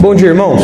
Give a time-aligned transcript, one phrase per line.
[0.00, 0.62] Bom dia, irmãos.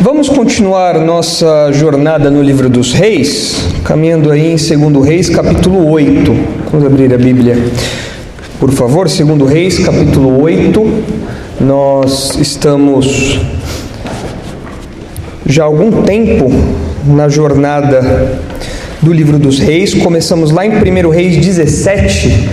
[0.00, 6.32] Vamos continuar nossa jornada no livro dos Reis, caminhando aí em 2 Reis, capítulo 8.
[6.70, 7.58] Vamos abrir a Bíblia,
[8.60, 11.04] por favor, 2 Reis, capítulo 8.
[11.60, 13.40] Nós estamos
[15.44, 16.52] já há algum tempo
[17.04, 18.38] na jornada
[19.02, 19.92] do livro dos Reis.
[19.92, 22.48] Começamos lá em 1 Reis 17,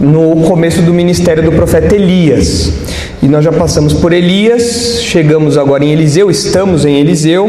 [0.00, 2.89] no começo do ministério do profeta Elias.
[3.22, 7.46] E nós já passamos por Elias, chegamos agora em Eliseu, estamos em Eliseu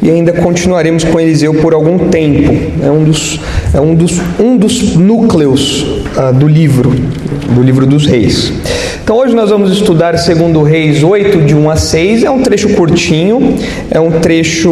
[0.00, 2.52] e ainda continuaremos com Eliseu por algum tempo.
[2.80, 3.40] É um dos,
[3.74, 6.90] é um dos, um dos núcleos ah, do livro,
[7.50, 8.52] do livro dos reis.
[9.02, 12.22] Então hoje nós vamos estudar segundo Reis 8, de 1 a 6.
[12.22, 13.56] É um trecho curtinho,
[13.90, 14.70] é um trecho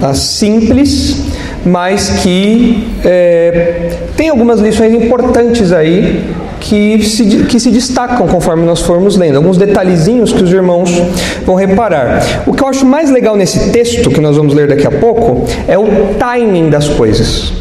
[0.00, 1.26] ah, simples,
[1.66, 6.24] mas que é, tem algumas lições importantes aí
[6.62, 10.90] que se, que se destacam conforme nós formos lendo, alguns detalhezinhos que os irmãos
[11.44, 12.22] vão reparar.
[12.46, 15.44] O que eu acho mais legal nesse texto, que nós vamos ler daqui a pouco,
[15.66, 17.52] é o timing das coisas.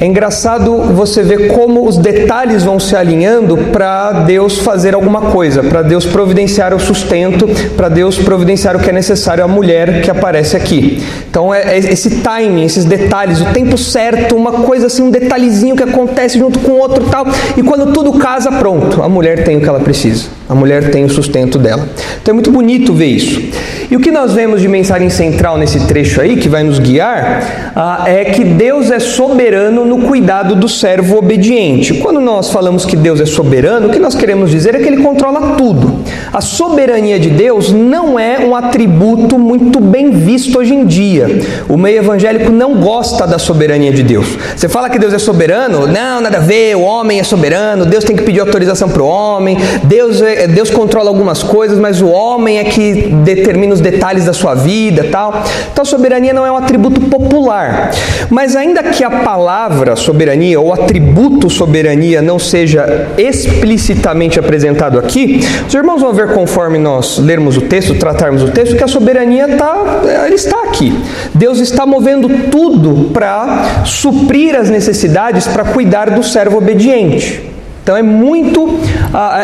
[0.00, 5.60] É engraçado você ver como os detalhes vão se alinhando para Deus fazer alguma coisa,
[5.60, 10.08] para Deus providenciar o sustento, para Deus providenciar o que é necessário à mulher que
[10.08, 11.02] aparece aqui.
[11.28, 15.74] Então é, é esse timing, esses detalhes, o tempo certo, uma coisa assim, um detalhezinho
[15.74, 17.26] que acontece junto com outro tal,
[17.56, 20.38] e quando tudo casa, pronto, a mulher tem o que ela precisa.
[20.48, 21.86] A mulher tem o sustento dela.
[22.22, 23.42] Então é muito bonito ver isso.
[23.90, 27.72] E o que nós vemos de mensagem central nesse trecho aí, que vai nos guiar,
[27.76, 31.94] ah, é que Deus é soberano no cuidado do servo obediente.
[31.94, 35.02] Quando nós falamos que Deus é soberano, o que nós queremos dizer é que ele
[35.02, 36.00] controla tudo.
[36.32, 41.40] A soberania de Deus não é um atributo muito bem visto hoje em dia.
[41.68, 44.38] O meio evangélico não gosta da soberania de Deus.
[44.54, 45.86] Você fala que Deus é soberano?
[45.86, 49.06] Não, nada a ver, o homem é soberano, Deus tem que pedir autorização para o
[49.06, 54.24] homem, Deus é Deus controla algumas coisas, mas o homem é que determina os detalhes
[54.24, 55.42] da sua vida, tal.
[55.72, 57.90] Então, soberania não é um atributo popular.
[58.30, 65.74] Mas ainda que a palavra soberania ou atributo soberania não seja explicitamente apresentado aqui, os
[65.74, 70.00] irmãos vão ver conforme nós lermos o texto, tratarmos o texto, que a soberania tá,
[70.04, 70.92] ela está aqui.
[71.34, 77.42] Deus está movendo tudo para suprir as necessidades, para cuidar do servo obediente.
[77.82, 78.78] Então é muito,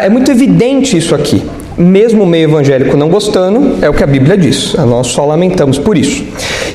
[0.02, 1.42] é muito evidente isso aqui.
[1.76, 4.74] Mesmo o meio evangélico não gostando, é o que a Bíblia diz.
[4.74, 6.24] Nós só lamentamos por isso.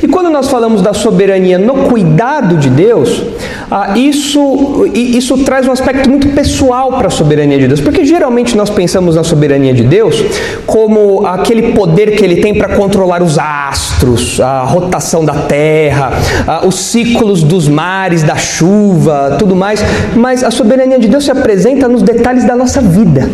[0.03, 3.23] E quando nós falamos da soberania no cuidado de Deus,
[3.71, 8.57] ah, isso, isso traz um aspecto muito pessoal para a soberania de Deus, porque geralmente
[8.57, 10.23] nós pensamos na soberania de Deus
[10.65, 16.11] como aquele poder que ele tem para controlar os astros, a rotação da terra,
[16.47, 19.83] ah, os ciclos dos mares, da chuva, tudo mais,
[20.15, 23.29] mas a soberania de Deus se apresenta nos detalhes da nossa vida.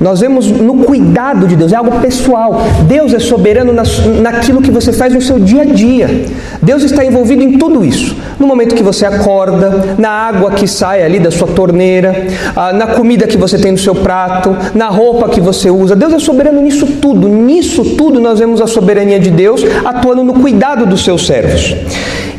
[0.00, 2.62] Nós vemos no cuidado de Deus, é algo pessoal.
[2.86, 6.24] Deus é soberano naquilo que você faz no seu dia a dia.
[6.62, 8.16] Deus está envolvido em tudo isso.
[8.38, 12.86] No momento que você acorda, na água que sai ali da sua torneira, ah, na
[12.86, 15.96] comida que você tem no seu prato, na roupa que você usa.
[15.96, 17.28] Deus é soberano nisso tudo.
[17.28, 21.74] Nisso tudo nós vemos a soberania de Deus atuando no cuidado dos seus servos.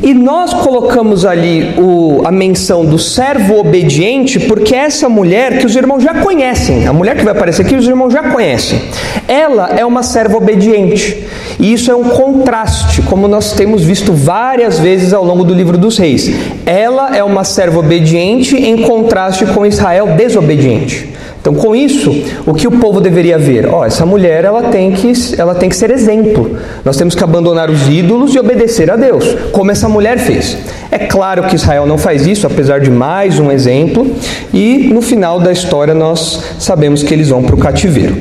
[0.02, 5.76] E nós colocamos ali o, a menção do servo obediente porque essa mulher que os
[5.76, 8.80] irmãos já conhecem, a mulher que vai aparecer aqui os irmãos já conhecem,
[9.28, 11.26] ela é uma serva obediente.
[11.58, 15.76] E isso é um contraste, como nós temos visto várias vezes ao longo do livro
[15.76, 16.30] dos reis.
[16.64, 21.10] Ela é uma serva obediente em contraste com Israel desobediente.
[21.40, 22.10] Então, com isso,
[22.46, 23.66] o que o povo deveria ver?
[23.66, 26.58] Ó, oh, essa mulher ela tem, que, ela tem que ser exemplo.
[26.84, 30.58] Nós temos que abandonar os ídolos e obedecer a Deus, como essa mulher fez.
[30.90, 34.06] É claro que Israel não faz isso, apesar de mais um exemplo,
[34.52, 38.16] e no final da história nós sabemos que eles vão para o cativeiro.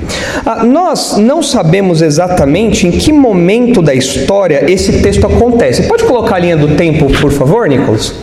[0.45, 5.83] Ah, nós não sabemos exatamente em que momento da história esse texto acontece.
[5.83, 8.13] Pode colocar a linha do tempo, por favor, Nicolas?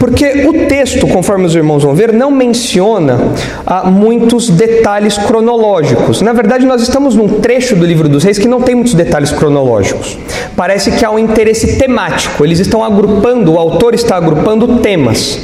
[0.00, 3.20] Porque o texto, conforme os irmãos vão ver, não menciona
[3.66, 6.22] ah, muitos detalhes cronológicos.
[6.22, 9.30] Na verdade, nós estamos num trecho do livro dos reis que não tem muitos detalhes
[9.30, 10.16] cronológicos.
[10.56, 12.42] Parece que há um interesse temático.
[12.42, 15.38] Eles estão agrupando, o autor está agrupando temas.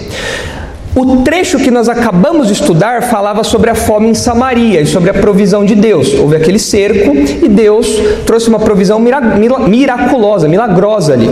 [0.99, 5.11] O trecho que nós acabamos de estudar falava sobre a fome em Samaria e sobre
[5.11, 6.15] a provisão de Deus.
[6.15, 7.87] Houve aquele cerco e Deus
[8.25, 8.99] trouxe uma provisão
[9.69, 11.29] miraculosa, milagrosa ali.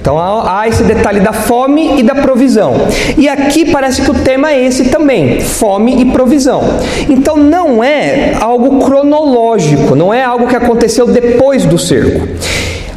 [0.00, 2.74] Então há esse detalhe da fome e da provisão.
[3.16, 6.62] E aqui parece que o tema é esse também: fome e provisão.
[7.08, 12.28] Então não é algo cronológico, não é algo que aconteceu depois do cerco.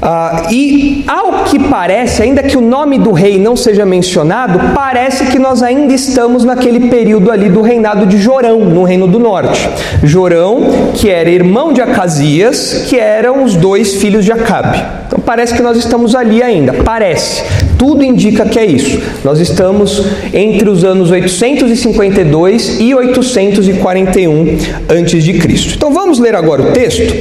[0.02, 5.26] Ah, e ao que parece, ainda que o nome do rei não seja mencionado, parece
[5.26, 9.70] que nós ainda estamos naquele período ali do reinado de Jorão, no Reino do Norte.
[10.04, 14.82] Jorão, que era irmão de Acasias, que eram os dois filhos de Acabe.
[15.06, 17.44] Então parece que nós estamos ali ainda, parece.
[17.82, 19.02] Tudo indica que é isso.
[19.24, 24.58] Nós estamos entre os anos 852 e 841
[24.88, 25.74] antes de Cristo.
[25.78, 27.12] Então vamos ler agora o texto,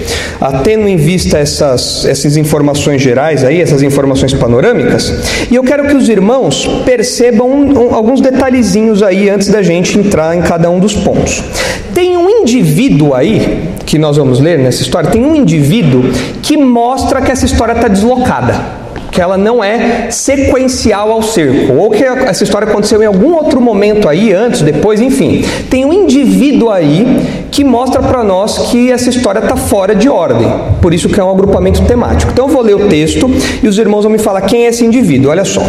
[0.62, 5.11] tendo em vista essas, essas informações gerais aí, essas informações panorâmicas,
[5.51, 10.43] e eu quero que os irmãos percebam alguns detalhezinhos aí antes da gente entrar em
[10.43, 11.43] cada um dos pontos.
[11.95, 16.03] Tem um indivíduo aí que nós vamos ler nessa história, tem um indivíduo
[16.43, 18.80] que mostra que essa história está deslocada
[19.11, 23.61] que ela não é sequencial ao cerco, ou que essa história aconteceu em algum outro
[23.61, 25.45] momento aí, antes, depois, enfim.
[25.69, 30.49] Tem um indivíduo aí que mostra para nós que essa história está fora de ordem,
[30.81, 32.33] por isso que é um agrupamento temático.
[32.33, 33.31] Então eu vou ler o texto
[33.62, 35.62] e os irmãos vão me falar quem é esse indivíduo, olha só.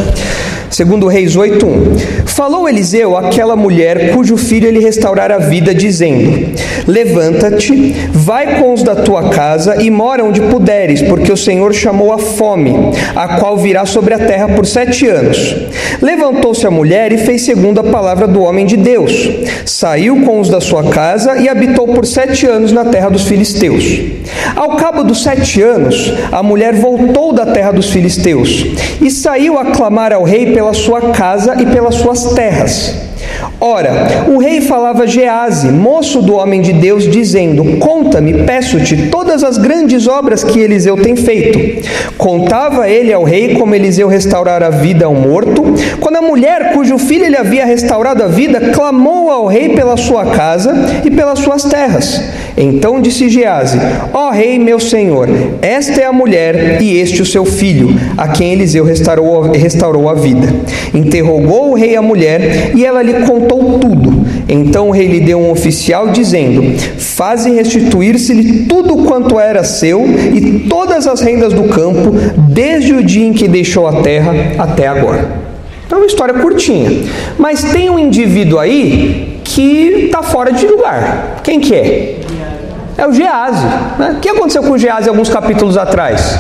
[0.72, 2.26] Segundo Reis 8:1.
[2.26, 6.50] Falou Eliseu àquela mulher cujo filho ele restaurara a vida, dizendo:
[6.88, 12.14] Levanta-te, vai com os da tua casa e mora onde puderes, porque o Senhor chamou
[12.14, 12.74] a fome,
[13.14, 15.56] a qual virá sobre a terra por sete anos.
[16.02, 19.30] Levantou-se a mulher e fez segundo a palavra do homem de Deus.
[19.66, 24.21] Saiu com os da sua casa e habitou por sete anos na terra dos filisteus.
[24.56, 28.66] Ao cabo dos sete anos, a mulher voltou da terra dos filisteus
[29.02, 33.11] e saiu a clamar ao rei pela sua casa e pelas suas terras.
[33.60, 39.44] Ora, o rei falava a Gease, moço do homem de Deus, dizendo: Conta-me, peço-te, todas
[39.44, 41.88] as grandes obras que Eliseu tem feito.
[42.18, 45.64] Contava ele ao rei como Eliseu restaurara a vida ao morto.
[46.00, 50.26] Quando a mulher cujo filho ele havia restaurado a vida clamou ao rei pela sua
[50.26, 50.74] casa
[51.04, 52.22] e pelas suas terras.
[52.58, 53.78] Então disse Gease:
[54.14, 55.28] Ó oh, rei, meu senhor,
[55.62, 60.14] esta é a mulher e este o seu filho, a quem Eliseu restaurou, restaurou a
[60.14, 60.48] vida.
[60.94, 64.26] Interrogou o rei a mulher e ela lhe contou tudo.
[64.48, 70.68] Então o rei lhe deu um oficial dizendo: Faze restituir-se-lhe tudo quanto era seu e
[70.70, 72.12] todas as rendas do campo,
[72.50, 75.42] desde o dia em que deixou a terra até agora.
[75.86, 77.04] Então é uma história curtinha.
[77.38, 81.42] Mas tem um indivíduo aí que está fora de lugar.
[81.44, 82.20] Quem que é?
[82.98, 83.66] É o Gease.
[84.00, 84.16] Né?
[84.18, 86.40] O que aconteceu com o Gease alguns capítulos atrás?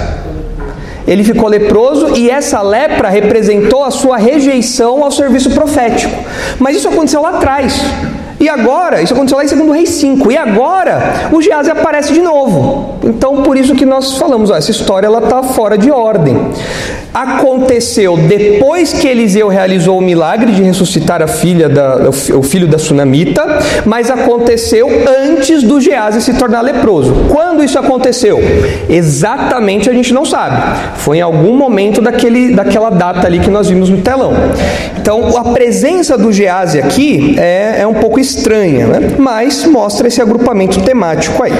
[1.11, 6.15] Ele ficou leproso e essa lepra representou a sua rejeição ao serviço profético.
[6.57, 7.73] Mas isso aconteceu lá atrás.
[8.41, 12.21] E agora, isso aconteceu lá em 2 Reis 5, e agora o Gease aparece de
[12.21, 12.95] novo.
[13.03, 16.35] Então, por isso que nós falamos, ó, essa história ela está fora de ordem.
[17.13, 22.79] Aconteceu depois que Eliseu realizou o milagre de ressuscitar a filha da, o filho da
[22.79, 27.25] sunamita, mas aconteceu antes do Gease se tornar leproso.
[27.29, 28.39] Quando isso aconteceu?
[28.89, 30.79] Exatamente a gente não sabe.
[30.95, 34.33] Foi em algum momento daquele, daquela data ali que nós vimos no telão.
[34.97, 38.30] Então, a presença do Gease aqui é, é um pouco estranha,
[38.87, 39.15] né?
[39.17, 41.53] mas mostra esse agrupamento temático aí.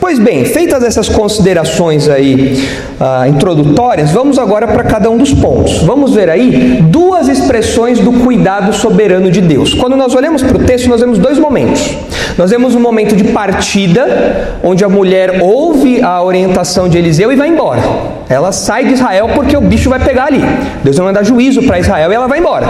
[0.00, 2.68] Pois bem, feitas essas considerações aí
[3.00, 5.78] uh, introdutórias, vamos agora para cada um dos pontos.
[5.82, 9.74] Vamos ver aí duas expressões do cuidado soberano de Deus.
[9.74, 11.96] Quando nós olhamos para o texto, nós vemos dois momentos.
[12.38, 17.36] Nós vemos um momento de partida, onde a mulher ouve a orientação de Eliseu e
[17.36, 17.82] vai embora.
[18.28, 20.40] Ela sai de Israel porque o bicho vai pegar ali.
[20.84, 22.64] Deus vai mandar juízo para Israel e ela vai embora.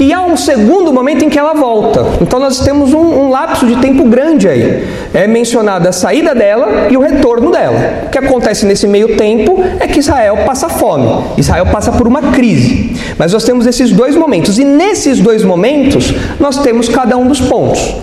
[0.00, 2.04] E há um segundo momento em que ela volta.
[2.20, 4.88] Então nós temos um, um lapso de tempo grande aí.
[5.14, 8.06] É mencionada a saída dela e o retorno dela.
[8.06, 11.26] O que acontece nesse meio tempo é que Israel passa fome.
[11.36, 12.96] Israel passa por uma crise.
[13.16, 14.58] Mas nós temos esses dois momentos.
[14.58, 17.94] E nesses dois momentos, nós temos cada um dos pontos.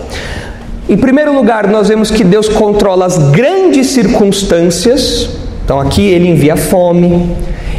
[0.86, 5.30] Em primeiro lugar, nós vemos que Deus controla as grandes circunstâncias.
[5.64, 7.34] Então, aqui ele envia fome,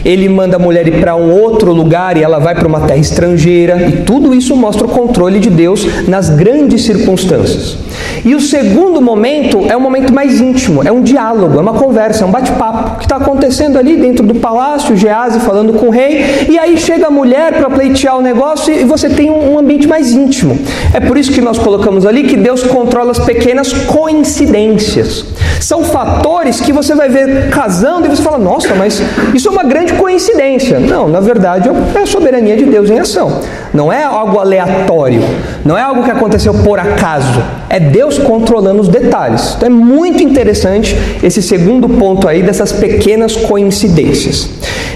[0.06, 3.00] ele manda a mulher ir para um outro lugar e ela vai para uma terra
[3.00, 7.78] estrangeira, e tudo isso mostra o controle de Deus nas grandes circunstâncias.
[8.24, 12.24] E o segundo momento é um momento mais íntimo, é um diálogo, é uma conversa,
[12.24, 16.48] é um bate-papo que está acontecendo ali dentro do palácio, Gease falando com o rei,
[16.50, 20.12] e aí chega a mulher para pleitear o negócio e você tem um ambiente mais
[20.12, 20.58] íntimo.
[20.94, 25.26] É por isso que nós colocamos ali que Deus controla as pequenas coincidências.
[25.60, 29.02] São fatores que você vai ver casando e você fala, nossa, mas
[29.34, 30.80] isso é uma grande coincidência.
[30.80, 33.42] Não, na verdade é a soberania de Deus em ação.
[33.74, 35.22] Não é algo aleatório,
[35.64, 37.42] não é algo que aconteceu por acaso.
[37.70, 39.56] É Deus controlando os detalhes.
[39.56, 44.50] Então é muito interessante esse segundo ponto aí dessas pequenas coincidências.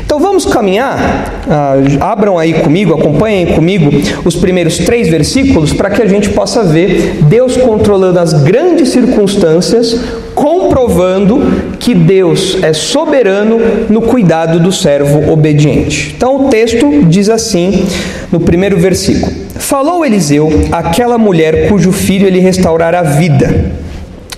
[0.09, 0.97] Então vamos caminhar,
[1.45, 3.91] uh, abram aí comigo, acompanhem comigo
[4.25, 9.95] os primeiros três versículos para que a gente possa ver Deus controlando as grandes circunstâncias,
[10.39, 16.13] comprovando que Deus é soberano no cuidado do servo obediente.
[16.15, 17.86] Então o texto diz assim
[18.31, 23.74] no primeiro versículo: Falou Eliseu àquela mulher cujo filho ele restaurara a vida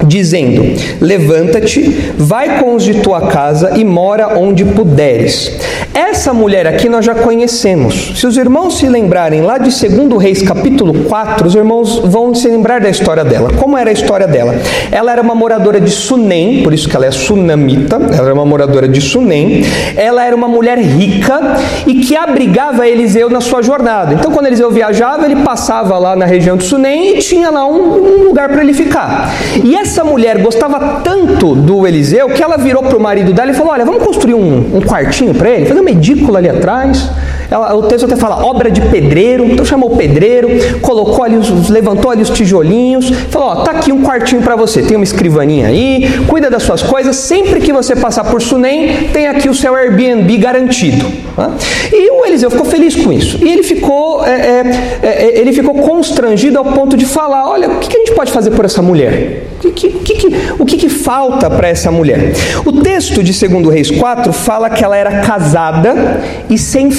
[0.08, 0.63] dizendo:
[1.00, 5.51] Levanta-te, vai com os de tua casa e mora onde puderes.
[5.93, 8.13] Essa mulher aqui nós já conhecemos.
[8.15, 12.48] Se os irmãos se lembrarem lá de 2 Reis capítulo 4, os irmãos vão se
[12.48, 13.51] lembrar da história dela.
[13.57, 14.55] Como era a história dela?
[14.89, 18.45] Ela era uma moradora de Sunem, por isso que ela é sunamita, ela era uma
[18.45, 19.65] moradora de Sunem.
[19.98, 24.13] Ela era uma mulher rica e que abrigava Eliseu na sua jornada.
[24.13, 28.21] Então quando Eliseu viajava, ele passava lá na região de Sunem e tinha lá um,
[28.21, 29.29] um lugar para ele ficar.
[29.62, 33.53] E essa mulher gostava tanto do Eliseu que ela virou para o marido dela e
[33.53, 37.09] falou: Olha, vamos construir um, um quartinho para ele, uma edícula ali atrás.
[37.51, 40.48] Ela, o texto até fala obra de pedreiro, então chamou o pedreiro,
[40.79, 44.81] colocou ali, os, levantou ali os tijolinhos, falou: Ó, tá aqui um quartinho para você,
[44.81, 49.27] tem uma escrivaninha aí, cuida das suas coisas, sempre que você passar por Sunem, tem
[49.27, 51.05] aqui o seu Airbnb garantido.
[51.36, 51.51] Tá?
[51.91, 53.38] E o Eliseu ficou feliz com isso.
[53.43, 57.79] E ele ficou, é, é, é, ele ficou constrangido ao ponto de falar: Olha, o
[57.79, 59.48] que a gente pode fazer por essa mulher?
[59.63, 60.27] O que, que, que,
[60.58, 62.34] o que, falta para essa mulher?
[62.65, 66.89] O texto de 2 Reis 4 fala que ela era casada e sem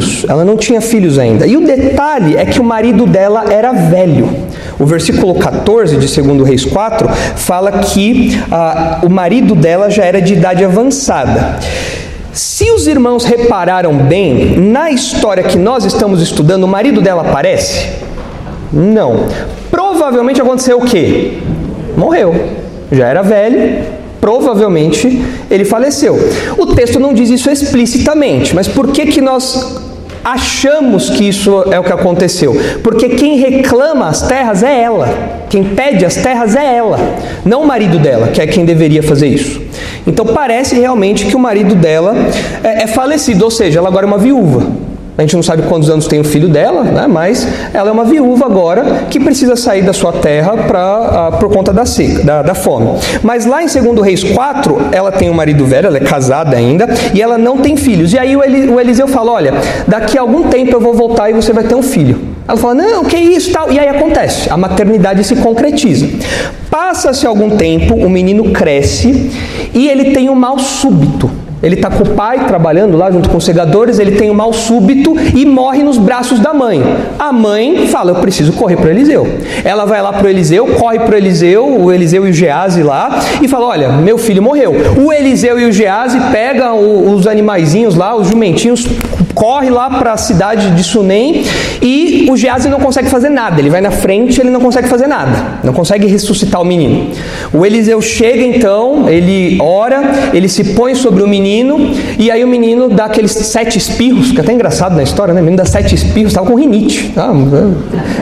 [0.00, 0.24] filhos.
[0.28, 1.46] Ela não tinha filhos ainda.
[1.46, 4.28] E o detalhe é que o marido dela era velho.
[4.78, 10.20] O versículo 14 de 2 Reis 4 fala que ah, o marido dela já era
[10.20, 11.58] de idade avançada.
[12.32, 17.88] Se os irmãos repararam bem, na história que nós estamos estudando, o marido dela aparece?
[18.72, 19.26] Não.
[19.70, 21.38] Provavelmente aconteceu o quê?
[21.98, 22.34] morreu.
[22.90, 23.84] Já era velho,
[24.20, 26.16] provavelmente ele faleceu.
[26.56, 29.87] O texto não diz isso explicitamente, mas por que, que nós
[30.24, 32.56] achamos que isso é o que aconteceu?
[32.82, 35.08] Porque quem reclama as terras é ela,
[35.48, 36.98] quem pede as terras é ela,
[37.44, 39.60] não o marido dela, que é quem deveria fazer isso.
[40.06, 42.14] Então parece realmente que o marido dela
[42.62, 44.87] é, é falecido, ou seja, ela agora é uma viúva.
[45.18, 47.08] A gente não sabe quantos anos tem o filho dela, né?
[47.08, 47.44] mas
[47.74, 51.72] ela é uma viúva agora que precisa sair da sua terra pra, uh, por conta
[51.72, 53.00] da seca, da, da, fome.
[53.20, 56.86] Mas lá em 2 Reis 4, ela tem um marido velho, ela é casada ainda,
[57.12, 58.12] e ela não tem filhos.
[58.12, 59.54] E aí o, Eli, o Eliseu fala: Olha,
[59.88, 62.20] daqui a algum tempo eu vou voltar e você vai ter um filho.
[62.46, 63.72] Ela fala: Não, que isso tal.
[63.72, 66.06] E aí acontece, a maternidade se concretiza.
[66.70, 69.32] Passa-se algum tempo, o menino cresce
[69.74, 71.28] e ele tem um mal súbito.
[71.60, 74.52] Ele está com o pai trabalhando lá junto com os segadores, ele tem um mal
[74.52, 76.80] súbito e morre nos braços da mãe.
[77.18, 79.26] A mãe fala: Eu preciso correr para Eliseu.
[79.64, 83.48] Ela vai lá para Eliseu, corre para Eliseu, o Eliseu e o Gease lá, e
[83.48, 84.72] fala: Olha, meu filho morreu.
[85.04, 88.86] O Eliseu e o Gease pegam os animaizinhos lá, os jumentinhos,
[89.34, 91.44] corre lá para a cidade de Sunem
[91.82, 93.60] e o Gease não consegue fazer nada.
[93.60, 97.10] Ele vai na frente, ele não consegue fazer nada, não consegue ressuscitar o menino.
[97.52, 102.44] O Eliseu chega então, ele ora, ele se põe sobre o menino menino, e aí
[102.44, 105.40] o menino dá aqueles sete espirros, que é até engraçado na história, né?
[105.40, 107.12] O menino dá sete espirros, estava com rinite.
[107.14, 107.32] Tá?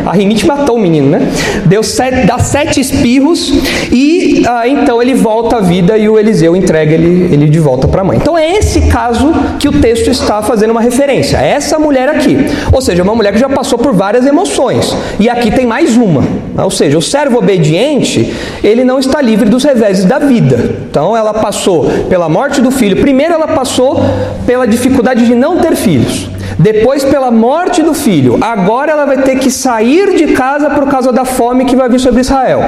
[0.05, 1.29] A rinite matou o menino, né?
[1.65, 3.53] Deu sete, dá sete espirros,
[3.91, 7.89] e ah, então ele volta à vida e o Eliseu entrega ele, ele de volta
[7.89, 8.19] para a mãe.
[8.19, 12.37] Então é esse caso que o texto está fazendo uma referência, é essa mulher aqui.
[12.73, 16.46] Ou seja, uma mulher que já passou por várias emoções, e aqui tem mais uma.
[16.57, 20.77] Ou seja, o servo obediente, ele não está livre dos reveses da vida.
[20.89, 23.99] Então ela passou pela morte do filho, primeiro Primeiro, ela passou
[24.47, 26.29] pela dificuldade de não ter filhos.
[26.59, 28.39] Depois, pela morte do filho.
[28.41, 32.01] Agora, ela vai ter que sair de casa por causa da fome que vai vir
[32.01, 32.61] sobre Israel.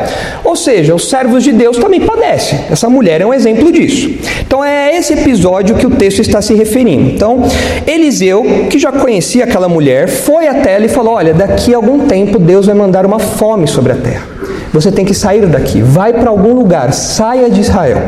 [0.44, 2.60] Ou seja, os servos de Deus também padecem.
[2.70, 4.10] Essa mulher é um exemplo disso.
[4.46, 7.10] Então, é esse episódio que o texto está se referindo.
[7.10, 7.42] Então,
[7.86, 12.06] Eliseu, que já conhecia aquela mulher, foi até ela e falou: Olha, daqui a algum
[12.06, 14.38] tempo Deus vai mandar uma fome sobre a terra.
[14.72, 18.02] Você tem que sair daqui, vai para algum lugar, saia de Israel,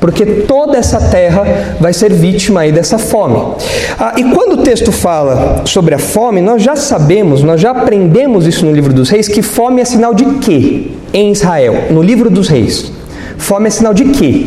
[0.00, 3.54] porque toda essa terra vai ser vítima aí dessa fome.
[3.98, 5.19] Ah, e quando o texto fala
[5.64, 9.42] sobre a fome, nós já sabemos, nós já aprendemos isso no livro dos reis, que
[9.42, 11.84] fome é sinal de quê em Israel?
[11.90, 12.92] No livro dos reis.
[13.36, 14.46] Fome é sinal de quê?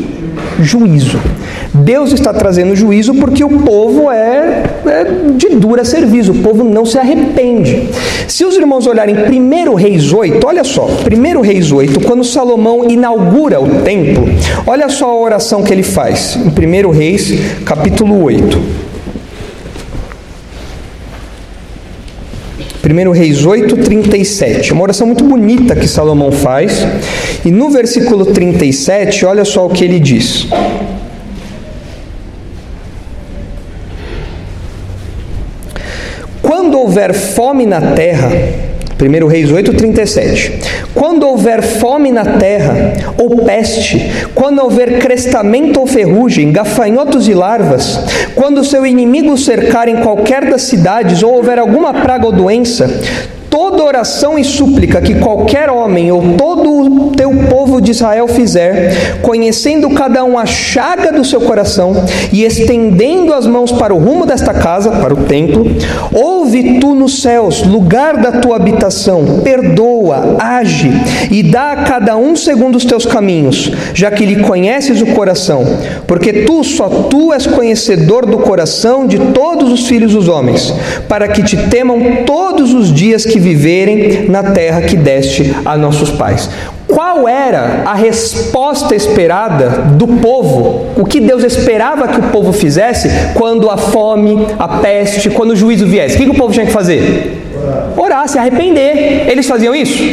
[0.59, 1.19] Juízo.
[1.73, 6.85] Deus está trazendo juízo porque o povo é, é, de dura serviço, o povo não
[6.85, 7.89] se arrepende.
[8.27, 13.59] Se os irmãos olharem 1 Reis 8, olha só, 1 Reis 8, quando Salomão inaugura
[13.59, 14.23] o templo,
[14.67, 17.33] olha só a oração que ele faz, em 1 Reis,
[17.65, 18.82] capítulo 8.
[22.85, 24.71] 1 Reis 8, 37.
[24.71, 26.85] É uma oração muito bonita que Salomão faz.
[27.45, 30.47] E no versículo 37, olha só o que ele diz.
[36.41, 38.29] Quando houver fome na terra,
[39.07, 40.51] 1 Reis 8,37.
[40.93, 43.99] Quando houver fome na terra, ou peste,
[44.33, 47.99] quando houver crestamento ou ferrugem, gafanhotos e larvas,
[48.35, 53.01] quando seu inimigo cercar em qualquer das cidades, ou houver alguma praga ou doença,
[53.53, 59.19] toda oração e súplica que qualquer homem ou todo o teu povo de Israel fizer,
[59.21, 61.93] conhecendo cada um a chaga do seu coração
[62.31, 65.67] e estendendo as mãos para o rumo desta casa, para o templo,
[66.11, 70.91] ouve tu nos céus, lugar da tua habitação, perdoa, age
[71.29, 75.63] e dá a cada um segundo os teus caminhos, já que lhe conheces o coração,
[76.07, 80.73] porque tu, só tu és conhecedor do coração de todos os filhos dos homens,
[81.07, 86.09] para que te temam todos os dias que viverem na terra que deste a nossos
[86.09, 86.49] pais.
[86.87, 90.87] Qual era a resposta esperada do povo?
[90.95, 95.55] O que Deus esperava que o povo fizesse quando a fome, a peste, quando o
[95.55, 96.15] juízo viesse?
[96.15, 97.41] O que o povo tinha que fazer?
[97.97, 99.27] Orar, se arrepender.
[99.27, 100.03] Eles faziam isso?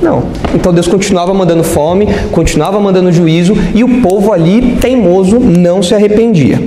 [0.00, 0.24] Não.
[0.54, 5.94] Então Deus continuava mandando fome, continuava mandando juízo e o povo ali, teimoso, não se
[5.94, 6.60] arrependia.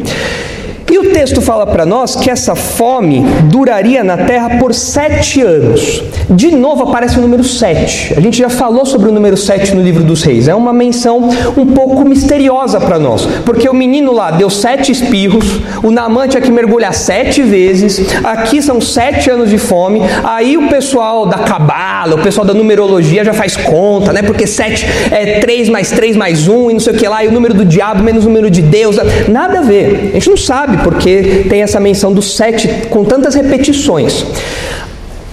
[1.11, 6.01] O texto fala para nós que essa fome duraria na terra por sete anos.
[6.29, 8.13] De novo aparece o número sete.
[8.15, 10.47] A gente já falou sobre o número sete no livro dos reis.
[10.47, 13.25] É uma menção um pouco misteriosa para nós.
[13.45, 18.61] Porque o menino lá deu sete espirros, o Naamã tinha que mergulhar sete vezes, aqui
[18.61, 20.01] são sete anos de fome.
[20.23, 24.21] Aí o pessoal da cabala, o pessoal da numerologia já faz conta, né?
[24.23, 27.27] Porque sete é três mais três mais um e não sei o que lá, e
[27.27, 28.95] o número do diabo menos o número de Deus.
[29.27, 30.11] Nada a ver.
[30.11, 31.00] A gente não sabe porque
[31.49, 34.25] tem essa menção do sete com tantas repetições.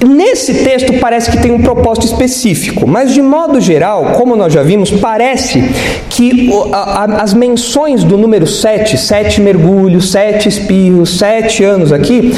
[0.05, 4.63] Nesse texto parece que tem um propósito específico, mas de modo geral, como nós já
[4.63, 5.61] vimos, parece
[6.09, 6.51] que
[7.19, 12.33] as menções do número 7, sete mergulhos, sete espirros, sete anos aqui,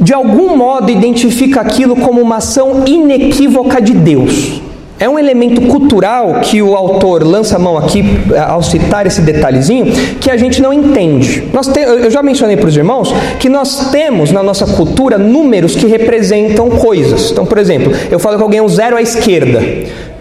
[0.00, 4.60] de algum modo identifica aquilo como uma ação inequívoca de Deus.
[4.98, 9.20] É um elemento cultural que o autor lança a mão aqui eh, ao citar esse
[9.20, 11.46] detalhezinho que a gente não entende.
[11.52, 15.76] Nós te, eu já mencionei para os irmãos que nós temos na nossa cultura números
[15.76, 17.30] que representam coisas.
[17.30, 19.62] Então, por exemplo, eu falo que alguém é um zero à esquerda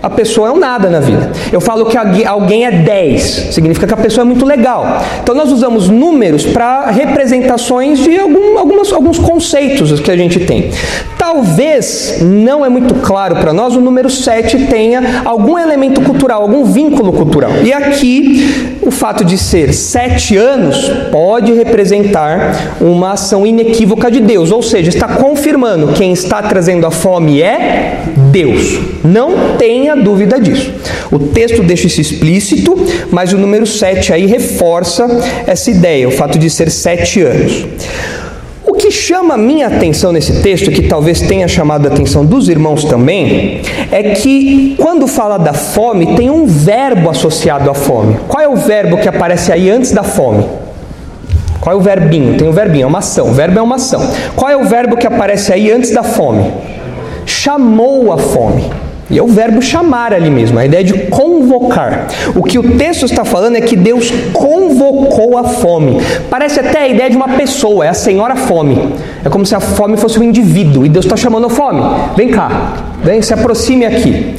[0.06, 1.32] a pessoa é um nada na vida.
[1.52, 5.04] Eu falo que alguém é 10, significa que a pessoa é muito legal.
[5.24, 10.70] Então nós usamos números para representações de algum, algumas, alguns conceitos que a gente tem.
[11.18, 16.66] Talvez, não é muito claro para nós, o número 7 tenha algum elemento cultural, algum
[16.66, 17.50] vínculo cultural.
[17.64, 24.52] E aqui, o fato de ser sete anos pode representar uma ação inequívoca de Deus,
[24.52, 28.04] ou seja, está confirmando quem está trazendo a fome é
[28.36, 28.78] Deus.
[29.02, 30.74] Não tenha dúvida disso.
[31.10, 32.78] O texto deixa isso explícito,
[33.10, 35.08] mas o número 7 aí reforça
[35.48, 37.66] essa ideia, o fato de ser sete anos.
[38.66, 42.50] O que chama a minha atenção nesse texto, que talvez tenha chamado a atenção dos
[42.50, 48.18] irmãos também, é que quando fala da fome, tem um verbo associado à fome.
[48.28, 50.44] Qual é o verbo que aparece aí antes da fome?
[51.62, 52.38] Qual é o verbinho?
[52.38, 53.30] Tem o verbinho, é uma ação.
[53.30, 54.06] O verbo é uma ação.
[54.36, 56.52] Qual é o verbo que aparece aí antes da fome?
[57.26, 58.70] Chamou a fome.
[59.10, 62.08] E é o verbo chamar ali mesmo, a ideia de convocar.
[62.36, 66.02] O que o texto está falando é que Deus convocou a fome.
[66.28, 68.96] Parece até a ideia de uma pessoa, é a senhora fome.
[69.24, 71.84] É como se a fome fosse um indivíduo e Deus está chamando a fome.
[72.16, 74.36] Vem cá, vem, se aproxime aqui.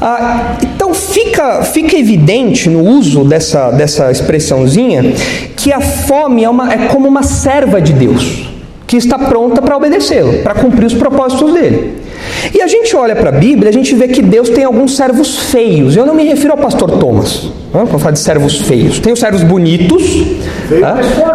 [0.00, 5.14] Ah, então fica, fica evidente no uso dessa, dessa expressãozinha
[5.56, 8.50] que a fome é, uma, é como uma serva de Deus
[8.86, 12.03] que está pronta para obedecê-lo, para cumprir os propósitos dele.
[12.52, 15.38] E a gente olha para a Bíblia, a gente vê que Deus tem alguns servos
[15.50, 15.96] feios.
[15.96, 18.98] Eu não me refiro ao pastor Thomas, eu falo de servos feios.
[18.98, 20.02] Tem os servos bonitos.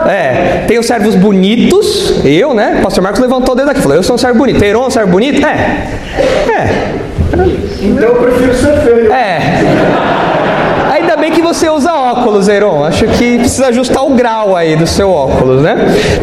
[0.08, 2.24] É, tem os servos bonitos.
[2.24, 2.78] Eu, né?
[2.80, 4.64] O pastor Marcos levantou o dedo aqui e falou: Eu sou um servo bonito.
[4.64, 5.46] Heron é um servo bonito?
[5.46, 5.88] É.
[6.50, 7.00] É.
[7.82, 9.12] Então eu prefiro ser feio.
[9.12, 9.40] É.
[11.20, 12.84] Bem que você usa óculos, Heron.
[12.86, 15.76] Acho que precisa ajustar o grau aí do seu óculos, né?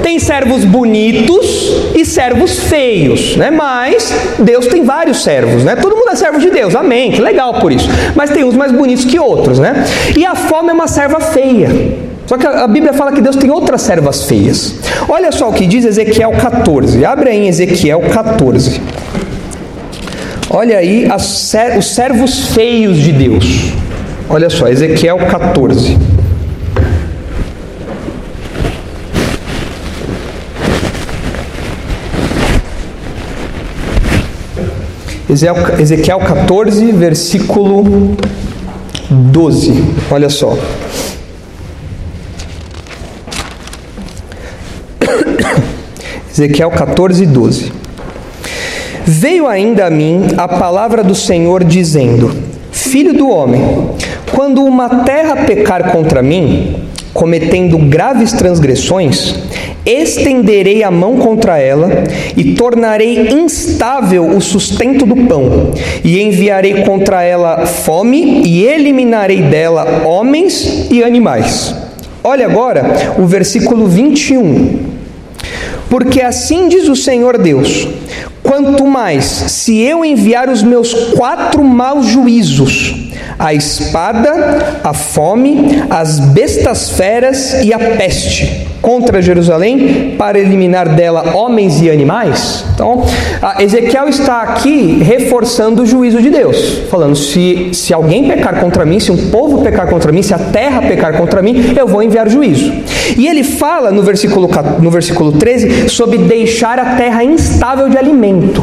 [0.02, 3.50] Tem servos bonitos e servos feios, né?
[3.50, 5.76] Mas Deus tem vários servos, né?
[5.76, 7.88] Todo mundo é servo de Deus, amém, que legal por isso.
[8.14, 9.84] Mas tem uns mais bonitos que outros, né?
[10.16, 11.70] E a fome é uma serva feia.
[12.26, 14.76] Só que a Bíblia fala que Deus tem outras servas feias.
[15.08, 17.04] Olha só o que diz Ezequiel 14.
[17.04, 18.80] Abre aí Ezequiel 14.
[20.50, 23.72] Olha aí os servos feios de Deus.
[24.28, 25.96] Olha só, Ezequiel 14.
[35.28, 38.16] Ezequiel 14, versículo
[39.10, 39.84] 12.
[40.10, 40.56] Olha só.
[46.32, 47.72] Ezequiel 14, 12.
[49.04, 52.34] Veio ainda a mim a palavra do Senhor dizendo:
[52.72, 53.95] Filho do homem,
[54.32, 56.76] quando uma terra pecar contra mim,
[57.12, 59.34] cometendo graves transgressões,
[59.84, 61.88] estenderei a mão contra ela
[62.36, 65.70] e tornarei instável o sustento do pão,
[66.04, 71.74] e enviarei contra ela fome e eliminarei dela homens e animais.
[72.22, 74.96] Olha agora o versículo 21.
[75.88, 77.86] Porque assim diz o Senhor Deus:
[78.42, 83.05] quanto mais se eu enviar os meus quatro maus juízos,
[83.38, 91.34] a espada, a fome, as bestas feras e a peste contra Jerusalém para eliminar dela
[91.34, 92.64] homens e animais.
[92.72, 93.04] Então,
[93.58, 99.00] Ezequiel está aqui reforçando o juízo de Deus, falando: se, se alguém pecar contra mim,
[99.00, 102.28] se um povo pecar contra mim, se a terra pecar contra mim, eu vou enviar
[102.28, 102.72] juízo.
[103.16, 104.48] E ele fala no versículo,
[104.80, 108.62] no versículo 13 sobre deixar a terra instável de alimento.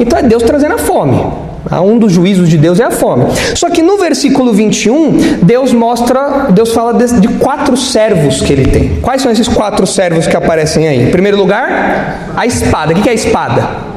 [0.00, 1.39] Então é Deus trazendo a fome.
[1.82, 3.24] Um dos juízos de Deus é a fome.
[3.54, 8.66] Só que no versículo 21, Deus mostra, Deus fala de, de, quatro servos que ele
[8.66, 9.00] tem.
[9.00, 11.08] Quais são esses quatro servos que aparecem aí?
[11.08, 12.92] Em primeiro lugar, a espada.
[12.92, 13.89] O que é a espada?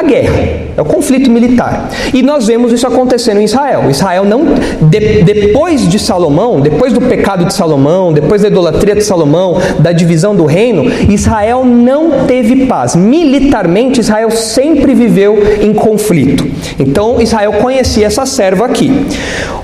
[0.00, 1.88] A guerra, é o conflito militar.
[2.12, 3.90] E nós vemos isso acontecendo em Israel.
[3.90, 9.04] Israel não, de, depois de Salomão, depois do pecado de Salomão, depois da idolatria de
[9.04, 12.96] Salomão, da divisão do reino, Israel não teve paz.
[12.96, 16.48] Militarmente, Israel sempre viveu em conflito.
[16.78, 18.90] Então, Israel conhecia essa serva aqui.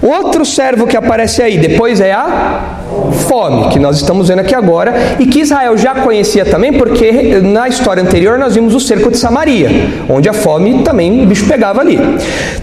[0.03, 2.76] Outro servo que aparece aí depois é a
[3.13, 7.69] fome, que nós estamos vendo aqui agora, e que Israel já conhecia também, porque na
[7.69, 9.71] história anterior nós vimos o cerco de Samaria,
[10.09, 11.99] onde a fome também o bicho pegava ali.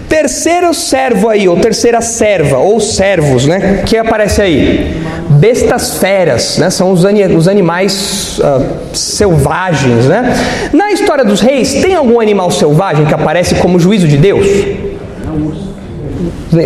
[0.08, 3.82] Terceiro servo aí, ou terceira serva, ou servos, né?
[3.84, 4.96] Que aparece aí?
[5.28, 6.70] Bestas feras, né?
[6.70, 7.04] São os,
[7.36, 10.34] os animais uh, selvagens, né?
[10.72, 14.46] Na história dos reis, tem algum animal selvagem que aparece como juízo de Deus?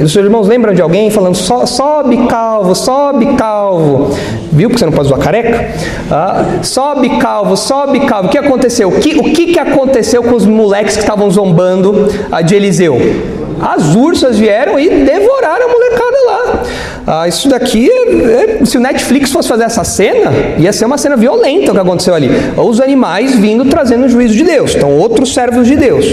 [0.05, 4.17] Os seus irmãos lembram de alguém falando so, sobe calvo, sobe calvo?
[4.53, 5.75] Viu que você não pode usar careca?
[6.11, 8.29] Ah, sobe calvo, sobe calvo.
[8.29, 8.89] O que aconteceu?
[8.89, 12.09] O que, o que, que aconteceu com os moleques que estavam zombando
[12.45, 12.99] de Eliseu?
[13.61, 16.63] As ursas vieram e devoraram a molecada lá.
[17.07, 21.17] Ah, isso daqui, é, se o Netflix fosse fazer essa cena, ia ser uma cena
[21.17, 22.31] violenta o que aconteceu ali.
[22.57, 24.75] Os animais vindo trazendo o juízo de Deus.
[24.75, 26.05] Então, outros servos de Deus.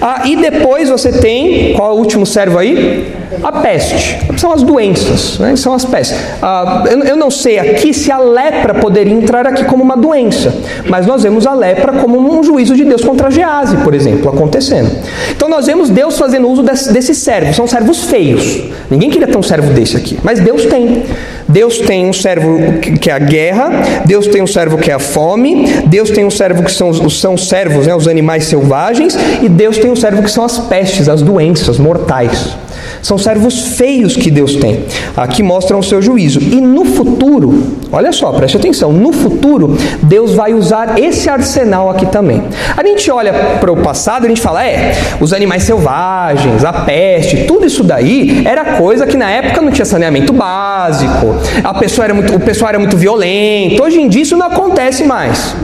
[0.00, 3.12] Ah, e depois você tem, qual é o último servo aí?
[3.42, 4.18] A peste.
[4.38, 5.56] São as doenças, né?
[5.56, 6.16] são as pestes.
[6.40, 10.54] Ah, eu, eu não sei aqui se a lepra poderia entrar aqui como uma doença,
[10.88, 14.90] mas nós vemos a lepra como um juízo de Deus contra Gease, por exemplo, acontecendo.
[15.32, 17.56] Então nós vemos Deus fazendo uso desse, desses servos.
[17.56, 18.62] São servos feios.
[18.88, 21.02] Ninguém queria ter um servo desse aqui, mas Deus tem.
[21.48, 23.70] Deus tem um servo que é a guerra,
[24.04, 27.38] Deus tem um servo que é a fome, Deus tem um servo que são, são
[27.38, 31.22] servos, né, os animais selvagens, e Deus tem um servo que são as pestes, as
[31.22, 32.54] doenças mortais.
[33.02, 34.84] São servos feios que Deus tem.
[35.16, 36.40] Aqui mostram o seu juízo.
[36.40, 42.06] E no futuro, olha só, preste atenção, no futuro, Deus vai usar esse arsenal aqui
[42.06, 42.42] também.
[42.76, 46.72] A gente olha para o passado e a gente fala, é, os animais selvagens, a
[46.72, 52.04] peste, tudo isso daí era coisa que na época não tinha saneamento básico, a pessoa
[52.04, 53.82] era muito, o pessoal era muito violento.
[53.82, 55.54] Hoje em dia isso não acontece mais.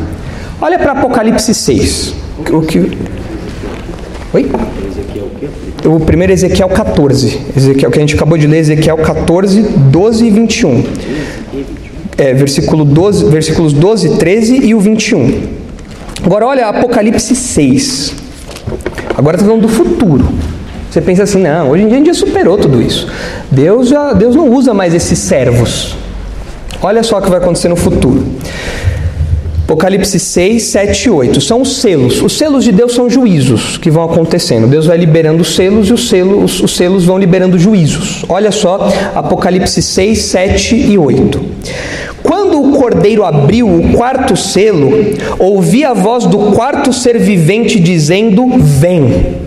[0.61, 2.15] Olha para Apocalipse 6.
[2.51, 2.99] O que.
[4.33, 4.51] Oi?
[5.85, 10.31] O primeiro Ezequiel 14, Ezequiel, que a gente acabou de ler, Ezequiel 14, 12 e
[10.31, 10.85] 21.
[12.17, 15.43] É, versículo 12, versículos 12, 13 e o 21.
[16.25, 18.15] Agora olha Apocalipse 6.
[19.17, 20.27] Agora está falando do futuro.
[20.91, 23.09] Você pensa assim, não, hoje em dia a gente já superou tudo isso.
[23.51, 25.97] Deus, já, Deus não usa mais esses servos.
[26.81, 28.25] Olha só o que vai acontecer no futuro.
[29.65, 31.41] Apocalipse 6, 7 e 8.
[31.41, 32.21] São os selos.
[32.21, 34.67] Os selos de Deus são juízos que vão acontecendo.
[34.67, 38.27] Deus vai liberando os selos e os selos, os selos vão liberando juízos.
[38.29, 41.41] Olha só, Apocalipse 6, 7 e 8.
[42.23, 44.91] Quando o cordeiro abriu o quarto selo,
[45.39, 49.45] ouvi a voz do quarto ser vivente dizendo: Vem.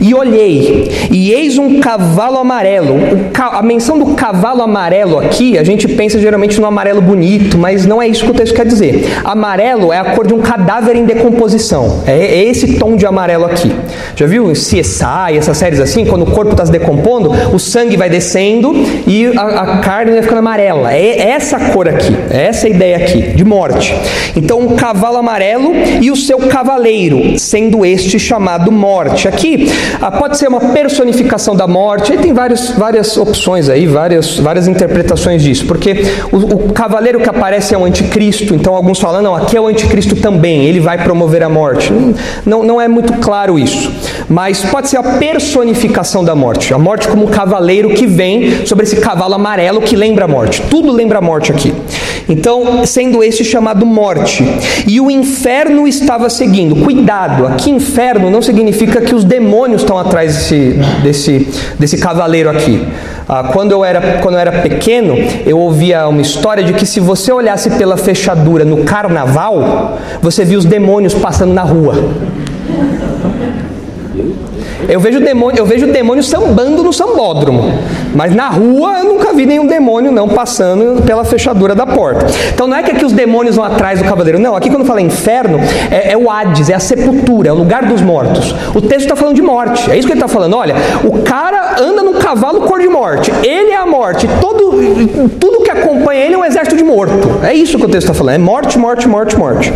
[0.00, 2.96] E olhei, e eis um cavalo amarelo.
[3.34, 8.00] a menção do cavalo amarelo aqui, a gente pensa geralmente no amarelo bonito, mas não
[8.00, 9.06] é isso que o texto quer dizer.
[9.24, 12.02] Amarelo é a cor de um cadáver em decomposição.
[12.06, 13.72] É, é esse tom de amarelo aqui.
[14.14, 16.04] Já viu CSI, essas séries assim?
[16.04, 18.72] Quando o corpo está se decompondo, o sangue vai descendo
[19.06, 20.92] e a, a carne vai ficando amarela.
[20.92, 23.94] É essa cor aqui, é essa ideia aqui, de morte.
[24.36, 29.28] Então, um cavalo amarelo e o seu cavaleiro, sendo este chamado morte.
[29.28, 29.68] Aqui,
[30.00, 34.66] ah, pode ser uma personificação da morte, aí tem várias, várias opções aí, várias, várias
[34.66, 39.34] interpretações disso, porque o, o cavaleiro que aparece é o anticristo, então alguns falam, não,
[39.34, 41.92] aqui é o anticristo também, ele vai promover a morte.
[42.44, 43.92] Não, não é muito claro isso.
[44.28, 46.74] Mas pode ser a personificação da morte.
[46.74, 50.62] A morte como um cavaleiro que vem sobre esse cavalo amarelo que lembra a morte.
[50.70, 51.72] Tudo lembra a morte aqui.
[52.28, 54.44] Então, sendo esse chamado morte.
[54.86, 56.76] E o inferno estava seguindo.
[56.76, 62.86] Cuidado, aqui inferno não significa que os demônios estão atrás desse, desse, desse cavaleiro aqui.
[63.26, 65.14] Ah, quando, eu era, quando eu era pequeno,
[65.46, 70.58] eu ouvia uma história de que se você olhasse pela fechadura no carnaval, você via
[70.58, 71.94] os demônios passando na rua.
[74.88, 77.78] Eu vejo demônio, eu vejo demônio sambando no sambódromo,
[78.14, 82.24] mas na rua eu nunca vi nenhum demônio não passando pela fechadura da porta.
[82.54, 84.56] Então não é que aqui os demônios vão atrás do cavaleiro, não.
[84.56, 88.00] Aqui quando fala inferno é, é o Hades, é a sepultura, é o lugar dos
[88.00, 88.54] mortos.
[88.74, 89.90] O texto está falando de morte.
[89.90, 90.56] É isso que ele está falando.
[90.56, 90.74] Olha,
[91.04, 93.30] o cara anda num cavalo cor de morte.
[93.42, 94.26] Ele é a morte.
[94.40, 94.72] Todo,
[95.38, 97.40] tudo que acompanha ele é um exército de morto.
[97.42, 98.36] É isso que o texto está falando.
[98.36, 99.70] É morte, morte, morte, morte.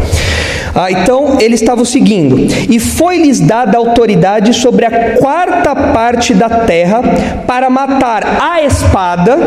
[0.74, 2.38] Ah, então eles estavam seguindo.
[2.70, 7.02] E foi-lhes dada autoridade sobre a quarta parte da terra
[7.46, 9.38] para matar a espada,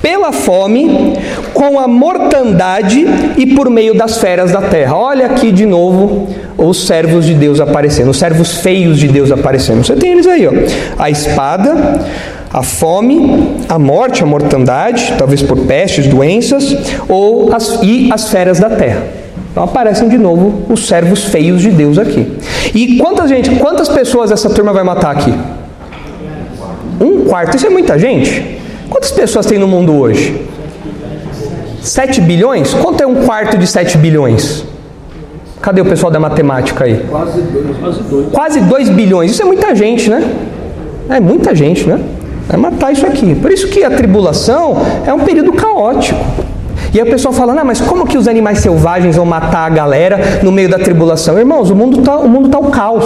[0.00, 1.16] pela fome,
[1.54, 4.96] com a mortandade e por meio das feras da terra.
[4.96, 6.28] Olha aqui de novo
[6.58, 9.84] os servos de Deus aparecendo, os servos feios de Deus aparecendo.
[9.84, 10.52] Você tem eles aí, ó.
[10.98, 12.04] A espada,
[12.52, 16.76] a fome, a morte, a mortandade, talvez por pestes, doenças,
[17.08, 19.21] ou as, e as feras da terra.
[19.52, 22.38] Então aparecem de novo os servos feios de Deus aqui.
[22.74, 25.32] E quantas gente, quantas pessoas essa turma vai matar aqui?
[26.98, 27.56] Um quarto.
[27.56, 28.58] Isso é muita gente.
[28.88, 30.40] Quantas pessoas tem no mundo hoje?
[31.82, 32.72] 7 bilhões?
[32.72, 34.64] Quanto é um quarto de 7 bilhões?
[35.60, 37.04] Cadê o pessoal da matemática aí?
[37.08, 38.26] Quase 2 quase dois.
[38.32, 39.32] Quase 2 bilhões.
[39.32, 40.24] Isso é muita gente, né?
[41.10, 42.00] É muita gente, né?
[42.48, 43.34] É matar isso aqui.
[43.34, 46.18] Por isso que a tribulação é um período caótico.
[46.94, 49.70] E aí o pessoal fala, não, mas como que os animais selvagens vão matar a
[49.70, 51.38] galera no meio da tribulação?
[51.38, 53.04] Irmãos, o mundo está o mundo tá o caos.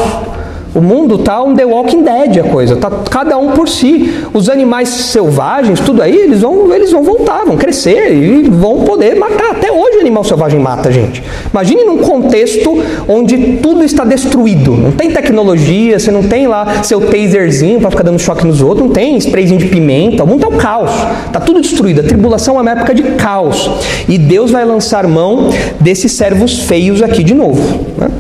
[0.77, 4.13] O mundo tá um The Walking Dead a coisa, tá cada um por si.
[4.35, 9.17] Os animais selvagens, tudo aí, eles vão, eles vão voltar, vão crescer e vão poder
[9.17, 9.53] matar.
[9.53, 11.23] Até hoje o animal selvagem mata gente.
[11.51, 14.73] Imagine num contexto onde tudo está destruído.
[14.73, 18.87] Não tem tecnologia, você não tem lá seu taserzinho para ficar dando choque nos outros,
[18.87, 20.91] não tem sprayzinho de pimenta, o mundo tá um caos.
[21.33, 22.01] Tá tudo destruído.
[22.01, 23.71] A tribulação é uma época de caos.
[24.07, 25.49] E Deus vai lançar mão
[25.81, 27.87] desses servos feios aqui de novo.
[27.97, 28.11] Né?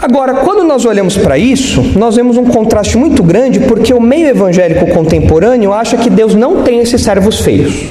[0.00, 4.28] Agora, quando nós olhamos para isso, nós vemos um contraste muito grande porque o meio
[4.28, 7.86] evangélico contemporâneo acha que Deus não tem esses servos feios.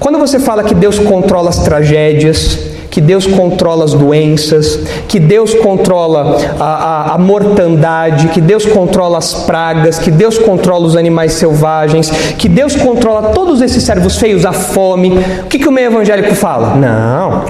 [0.00, 2.58] Quando você fala que Deus controla as tragédias,
[2.90, 9.18] que Deus controla as doenças, que Deus controla a, a, a, mortandade, que Deus controla
[9.18, 14.44] as pragas, que Deus controla os animais selvagens, que Deus controla todos esses servos feios,
[14.44, 15.10] a fome.
[15.42, 16.74] O que, que o meio evangélico fala?
[16.74, 17.44] Não,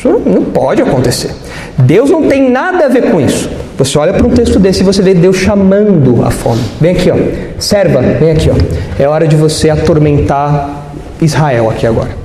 [0.00, 1.30] isso não pode acontecer.
[1.78, 3.50] Deus não tem nada a ver com isso.
[3.76, 6.62] Você olha para um texto desse e você vê Deus chamando a fome.
[6.80, 7.16] Vem aqui, ó.
[7.58, 8.54] Serva, vem aqui, ó.
[9.02, 10.86] É hora de você atormentar
[11.20, 12.19] Israel aqui agora.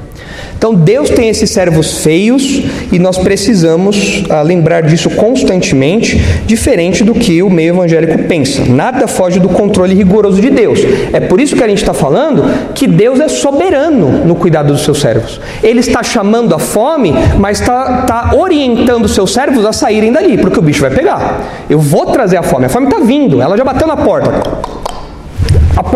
[0.58, 7.14] Então Deus tem esses servos feios e nós precisamos ah, lembrar disso constantemente, diferente do
[7.14, 8.64] que o meio evangélico pensa.
[8.66, 10.80] Nada foge do controle rigoroso de Deus.
[11.14, 14.84] É por isso que a gente está falando que Deus é soberano no cuidado dos
[14.84, 15.40] seus servos.
[15.62, 20.38] Ele está chamando a fome, mas está tá orientando os seus servos a saírem dali,
[20.38, 21.66] porque o bicho vai pegar.
[21.70, 22.66] Eu vou trazer a fome.
[22.66, 24.32] A fome está vindo, ela já bateu na porta.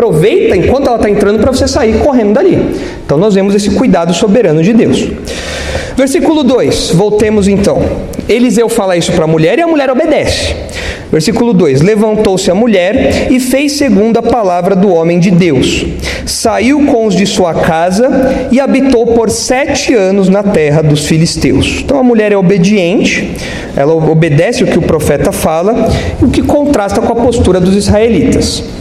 [0.00, 2.74] Aproveita enquanto ela está entrando para você sair correndo dali.
[3.04, 5.06] Então nós vemos esse cuidado soberano de Deus.
[5.94, 7.82] Versículo 2, voltemos então.
[8.26, 10.56] Eliseu fala isso para a mulher e a mulher obedece.
[11.12, 15.84] Versículo 2: Levantou-se a mulher e fez segundo a palavra do homem de Deus.
[16.24, 21.82] Saiu com os de sua casa e habitou por sete anos na terra dos filisteus.
[21.84, 23.32] Então a mulher é obediente,
[23.76, 25.90] ela obedece o que o profeta fala,
[26.22, 28.79] o que contrasta com a postura dos israelitas.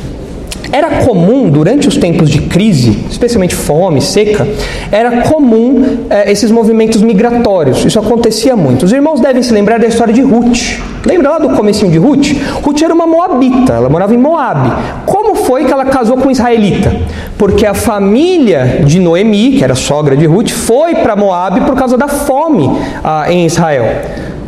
[0.71, 4.47] Era comum, durante os tempos de crise, especialmente fome, seca,
[4.91, 7.83] era comum é, esses movimentos migratórios.
[7.83, 8.85] Isso acontecia muito.
[8.85, 10.79] Os irmãos devem se lembrar da história de Ruth.
[11.05, 12.27] Lembra lá do comecinho de Ruth?
[12.61, 14.71] Ruth era uma moabita, ela morava em Moab.
[15.05, 16.95] Como foi que ela casou com um israelita?
[17.37, 21.97] Porque a família de Noemi, que era sogra de Ruth, foi para Moab por causa
[21.97, 22.69] da fome
[23.03, 23.85] ah, em Israel.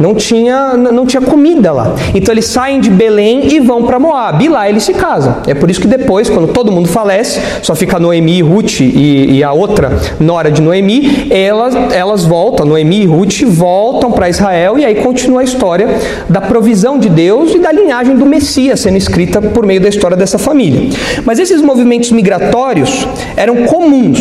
[0.01, 1.95] Não tinha, não tinha comida lá.
[2.15, 4.43] Então eles saem de Belém e vão para Moab.
[4.43, 5.37] E lá eles se casam.
[5.45, 9.43] É por isso que depois, quando todo mundo falece, só fica Noemi, Ruth e, e
[9.43, 14.85] a outra nora de Noemi, elas, elas voltam, Noemi e Ruth voltam para Israel e
[14.85, 15.87] aí continua a história
[16.27, 20.17] da provisão de Deus e da linhagem do Messias sendo escrita por meio da história
[20.17, 20.89] dessa família.
[21.23, 24.19] Mas esses movimentos migratórios eram comuns.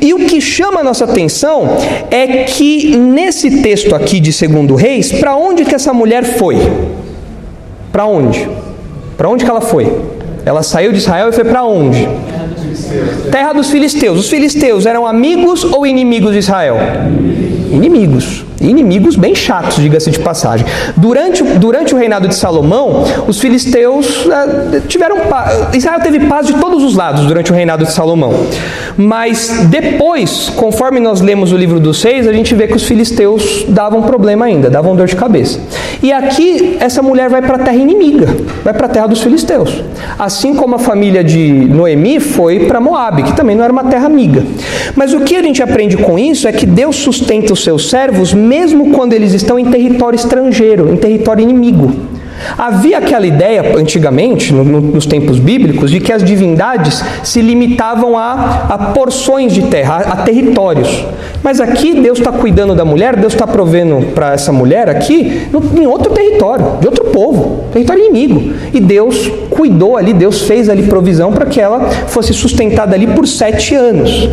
[0.00, 1.76] E o que chama a nossa atenção
[2.10, 6.56] é que nesse texto aqui de Segundo Reis, para onde que essa mulher foi?
[7.92, 8.48] Para onde?
[9.16, 9.92] Para onde que ela foi?
[10.44, 12.08] Ela saiu de Israel e foi para onde?
[13.30, 14.18] Terra dos filisteus.
[14.18, 16.76] Os filisteus eram amigos ou inimigos de Israel?
[17.72, 18.44] Inimigos.
[18.66, 20.66] Inimigos bem chatos, diga-se de passagem.
[20.96, 25.74] Durante, durante o reinado de Salomão, os filisteus eh, tiveram paz.
[25.74, 28.34] Israel teve paz de todos os lados durante o reinado de Salomão.
[28.96, 33.64] Mas depois, conforme nós lemos o livro dos Seis, a gente vê que os filisteus
[33.68, 35.60] davam problema ainda, davam dor de cabeça.
[36.02, 38.26] E aqui, essa mulher vai para a terra inimiga,
[38.64, 39.82] vai para a terra dos filisteus.
[40.18, 44.06] Assim como a família de Noemi foi para Moabe, que também não era uma terra
[44.06, 44.44] amiga.
[44.94, 48.32] Mas o que a gente aprende com isso é que Deus sustenta os seus servos
[48.56, 51.92] mesmo quando eles estão em território estrangeiro, em território inimigo.
[52.56, 58.16] Havia aquela ideia, antigamente, no, no, nos tempos bíblicos, de que as divindades se limitavam
[58.16, 61.04] a, a porções de terra, a, a territórios.
[61.42, 65.62] Mas aqui Deus está cuidando da mulher, Deus está provendo para essa mulher aqui no,
[65.80, 68.54] em outro território, de outro povo, território inimigo.
[68.72, 73.26] E Deus cuidou ali, Deus fez ali provisão para que ela fosse sustentada ali por
[73.26, 74.28] sete anos.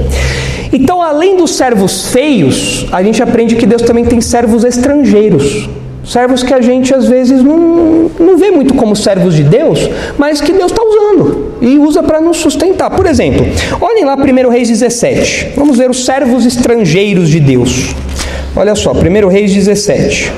[0.73, 5.69] Então, além dos servos feios, a gente aprende que Deus também tem servos estrangeiros.
[6.03, 10.41] Servos que a gente às vezes não, não vê muito como servos de Deus, mas
[10.41, 12.89] que Deus está usando e usa para nos sustentar.
[12.89, 13.45] Por exemplo,
[13.79, 15.51] olhem lá 1 Reis 17.
[15.55, 17.95] Vamos ver os servos estrangeiros de Deus.
[18.55, 20.31] Olha só, 1 Reis 17.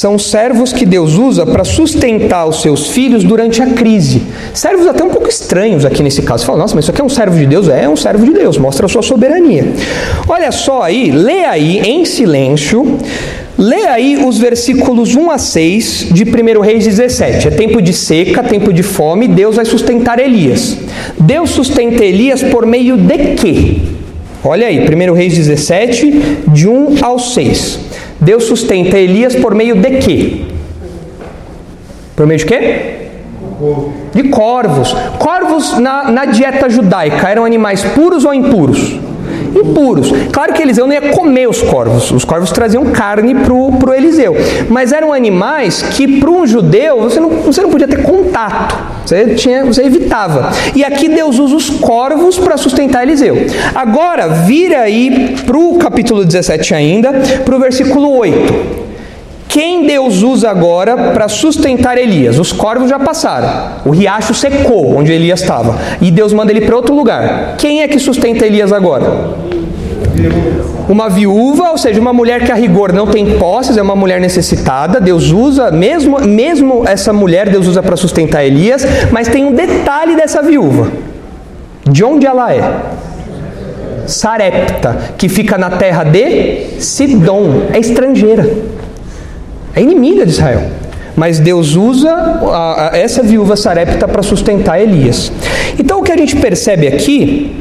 [0.00, 4.22] São servos que Deus usa para sustentar os seus filhos durante a crise.
[4.54, 6.40] Servos até um pouco estranhos aqui nesse caso.
[6.40, 7.68] Você fala, nossa, mas isso aqui é um servo de Deus?
[7.68, 9.74] É, é um servo de Deus, mostra a sua soberania.
[10.26, 12.98] Olha só aí, lê aí em silêncio,
[13.58, 17.48] lê aí os versículos 1 a 6 de 1 Reis 17.
[17.48, 20.78] É tempo de seca, tempo de fome, Deus vai sustentar Elias.
[21.18, 23.76] Deus sustenta Elias por meio de quê?
[24.42, 27.90] Olha aí, 1 Reis 17, de 1 ao 6.
[28.20, 30.44] Deus sustenta Elias por meio de quê?
[32.14, 32.96] Por meio de quê?
[34.14, 34.94] De corvos.
[35.18, 38.98] Corvos na, na dieta judaica eram animais puros ou impuros?
[39.54, 40.12] impuros.
[40.32, 44.36] Claro que Eliseu não ia comer os corvos, os corvos traziam carne para o Eliseu,
[44.68, 48.76] mas eram animais que para um judeu você não, você não podia ter contato,
[49.10, 50.52] você, tinha, você evitava.
[50.74, 53.36] E aqui Deus usa os corvos para sustentar Eliseu.
[53.74, 57.12] Agora, vira aí para o capítulo 17 ainda,
[57.44, 58.80] para o versículo 8.
[59.48, 62.38] Quem Deus usa agora para sustentar Elias?
[62.38, 63.80] Os corvos já passaram.
[63.84, 65.76] O riacho secou onde Elias estava.
[66.00, 67.56] E Deus manda ele para outro lugar.
[67.58, 69.34] Quem é que sustenta Elias agora?
[70.88, 74.20] Uma viúva, ou seja, uma mulher que a rigor não tem posses, é uma mulher
[74.20, 75.00] necessitada.
[75.00, 78.84] Deus usa, mesmo, mesmo essa mulher, Deus usa para sustentar Elias.
[79.10, 80.90] Mas tem um detalhe dessa viúva:
[81.88, 82.60] de onde ela é?
[84.06, 88.48] Sarepta, que fica na terra de Sidom, é estrangeira.
[89.74, 90.62] É inimiga de Israel.
[91.16, 95.30] Mas Deus usa a, a, essa viúva sarepta para sustentar Elias.
[95.78, 97.59] Então o que a gente percebe aqui,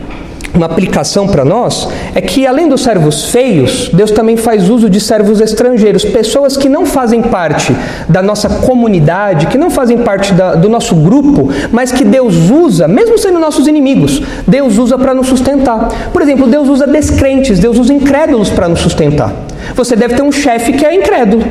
[0.53, 4.99] uma aplicação para nós, é que além dos servos feios, Deus também faz uso de
[4.99, 7.75] servos estrangeiros, pessoas que não fazem parte
[8.07, 12.87] da nossa comunidade, que não fazem parte da, do nosso grupo, mas que Deus usa,
[12.87, 15.89] mesmo sendo nossos inimigos, Deus usa para nos sustentar.
[16.11, 19.33] Por exemplo, Deus usa descrentes, Deus usa incrédulos para nos sustentar.
[19.75, 21.43] Você deve ter um chefe que é incrédulo.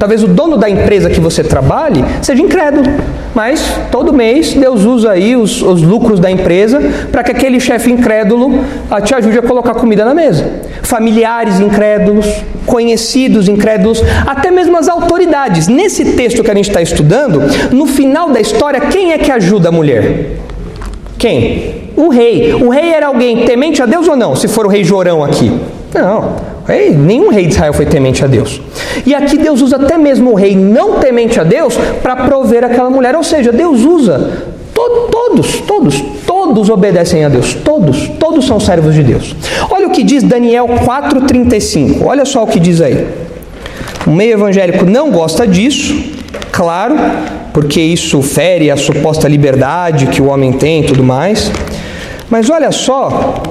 [0.00, 2.90] Talvez o dono da empresa que você trabalhe seja incrédulo,
[3.34, 6.80] mas todo mês Deus usa aí os, os lucros da empresa
[7.12, 10.50] para que aquele chefe incrédulo ah, te ajude a colocar comida na mesa.
[10.82, 12.26] Familiares incrédulos,
[12.64, 15.68] conhecidos incrédulos, até mesmo as autoridades.
[15.68, 19.68] Nesse texto que a gente está estudando, no final da história, quem é que ajuda
[19.68, 20.38] a mulher?
[21.18, 21.90] Quem?
[21.94, 22.54] O rei.
[22.54, 24.34] O rei era alguém temente a Deus ou não?
[24.34, 25.52] Se for o rei Jorão aqui.
[25.92, 26.49] Não.
[26.96, 28.60] Nenhum rei de Israel foi temente a Deus.
[29.04, 32.90] E aqui Deus usa até mesmo o rei não temente a Deus para prover aquela
[32.90, 33.16] mulher.
[33.16, 34.44] Ou seja, Deus usa
[34.74, 37.54] to todos, todos, todos obedecem a Deus.
[37.54, 39.34] Todos, todos são servos de Deus.
[39.70, 42.04] Olha o que diz Daniel 4,35.
[42.04, 43.06] Olha só o que diz aí.
[44.06, 45.94] O meio evangélico não gosta disso,
[46.50, 46.96] claro,
[47.52, 51.50] porque isso fere a suposta liberdade que o homem tem e tudo mais.
[52.28, 53.42] Mas olha só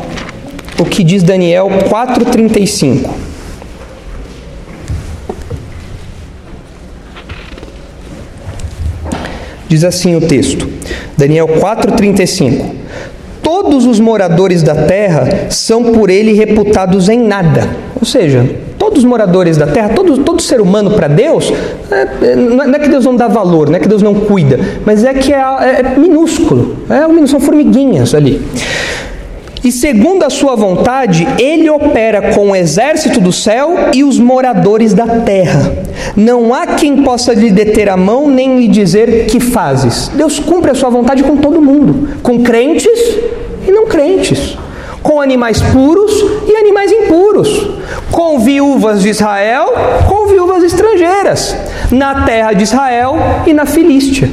[0.79, 3.09] o que diz Daniel 4,35.
[9.67, 10.67] Diz assim o texto,
[11.15, 12.71] Daniel 4,35:
[13.43, 17.69] Todos os moradores da terra são por ele reputados em nada.
[17.99, 18.49] Ou seja,
[18.79, 21.53] todos os moradores da terra, todo, todo ser humano para Deus,
[21.91, 24.59] é, é, não é que Deus não dá valor, não é que Deus não cuida,
[24.85, 28.41] mas é que é, é, é minúsculo, é, são formiguinhas ali.
[29.63, 34.93] E segundo a sua vontade, ele opera com o exército do céu e os moradores
[34.93, 35.73] da terra.
[36.15, 40.09] Não há quem possa lhe deter a mão nem lhe dizer que fazes.
[40.09, 43.17] Deus cumpre a sua vontade com todo mundo, com crentes
[43.67, 44.57] e não crentes,
[45.03, 46.11] com animais puros
[46.47, 47.69] e animais impuros,
[48.11, 49.73] com viúvas de Israel,
[50.07, 51.55] com viúvas estrangeiras,
[51.91, 54.29] na terra de Israel e na Filístia.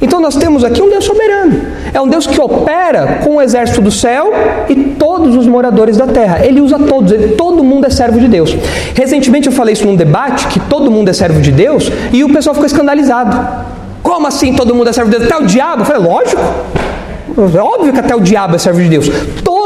[0.00, 1.60] Então nós temos aqui um Deus soberano.
[1.92, 4.32] É um Deus que opera com o exército do céu
[4.68, 6.44] e todos os moradores da terra.
[6.44, 8.56] Ele usa todos, ele, todo mundo é servo de Deus.
[8.94, 12.32] Recentemente eu falei isso num debate, que todo mundo é servo de Deus, e o
[12.32, 13.36] pessoal ficou escandalizado.
[14.02, 15.30] Como assim todo mundo é servo de Deus?
[15.30, 15.82] Até o diabo?
[15.82, 16.40] Eu falei, lógico.
[17.54, 19.10] É óbvio que até o diabo é servo de Deus.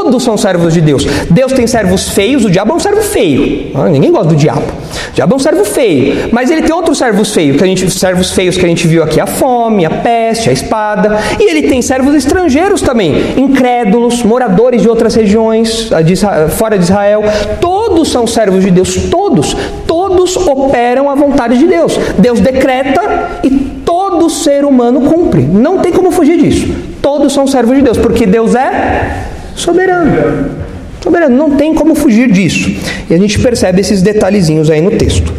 [0.03, 1.05] Todos são servos de Deus.
[1.29, 3.71] Deus tem servos feios, o diabo é um servo feio.
[3.73, 4.61] Ah, ninguém gosta do diabo.
[4.61, 6.27] O diabo é um servo feio.
[6.29, 9.01] Mas ele tem outros servos feios, que a gente, servos feios que a gente viu
[9.01, 11.17] aqui: a fome, a peste, a espada.
[11.39, 16.83] E ele tem servos estrangeiros também, incrédulos, moradores de outras regiões, de Israel, fora de
[16.83, 17.23] Israel.
[17.61, 19.55] Todos são servos de Deus, todos.
[19.87, 21.97] Todos operam a vontade de Deus.
[22.19, 23.49] Deus decreta e
[23.85, 25.43] todo ser humano cumpre.
[25.43, 26.75] Não tem como fugir disso.
[27.01, 30.63] Todos são servos de Deus, porque Deus é soberano.
[31.01, 32.73] Soberano, não tem como fugir disso.
[33.09, 35.33] E a gente percebe esses detalhezinhos aí no texto.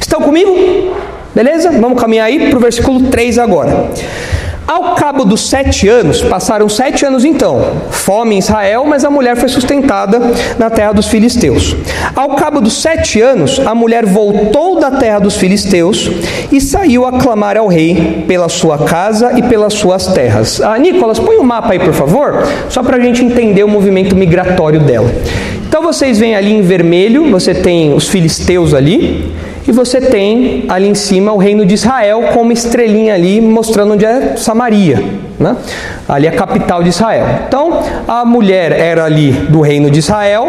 [0.00, 0.54] Estão comigo?
[1.34, 1.70] Beleza?
[1.72, 3.90] Vamos caminhar aí para o versículo 3 agora.
[4.68, 9.34] Ao cabo dos sete anos, passaram sete anos então, fome em Israel, mas a mulher
[9.34, 10.20] foi sustentada
[10.58, 11.74] na terra dos filisteus.
[12.14, 16.10] Ao cabo dos sete anos, a mulher voltou da terra dos filisteus
[16.52, 20.60] e saiu a clamar ao rei pela sua casa e pelas suas terras.
[20.60, 23.68] Ah, Nicolas, põe o um mapa aí, por favor, só para a gente entender o
[23.68, 25.10] movimento migratório dela.
[25.66, 29.32] Então vocês veem ali em vermelho, você tem os filisteus ali,
[29.68, 33.92] e você tem ali em cima o reino de Israel com uma estrelinha ali mostrando
[33.92, 35.04] onde é Samaria.
[35.38, 35.54] Né?
[36.08, 37.26] Ali é a capital de Israel.
[37.46, 40.48] Então a mulher era ali do reino de Israel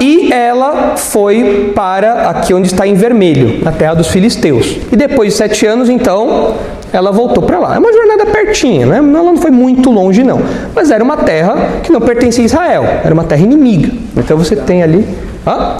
[0.00, 4.76] e ela foi para aqui onde está em vermelho, na terra dos filisteus.
[4.92, 6.54] E depois de sete anos, então,
[6.92, 7.74] ela voltou para lá.
[7.76, 8.98] É uma jornada pertinha, né?
[8.98, 10.40] Ela não foi muito longe, não.
[10.74, 13.90] Mas era uma terra que não pertencia a Israel, era uma terra inimiga.
[14.16, 15.06] Então você tem ali
[15.46, 15.76] Hã?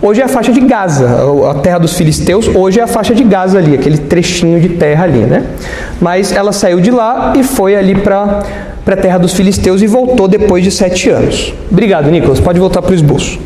[0.00, 1.06] Hoje é a faixa de Gaza,
[1.50, 5.04] a terra dos filisteus, hoje é a faixa de Gaza ali, aquele trechinho de terra
[5.04, 5.44] ali, né?
[6.00, 8.42] Mas ela saiu de lá e foi ali para
[8.86, 11.52] a terra dos filisteus e voltou depois de sete anos.
[11.70, 12.40] Obrigado, Nicolas.
[12.40, 13.38] Pode voltar para o esboço.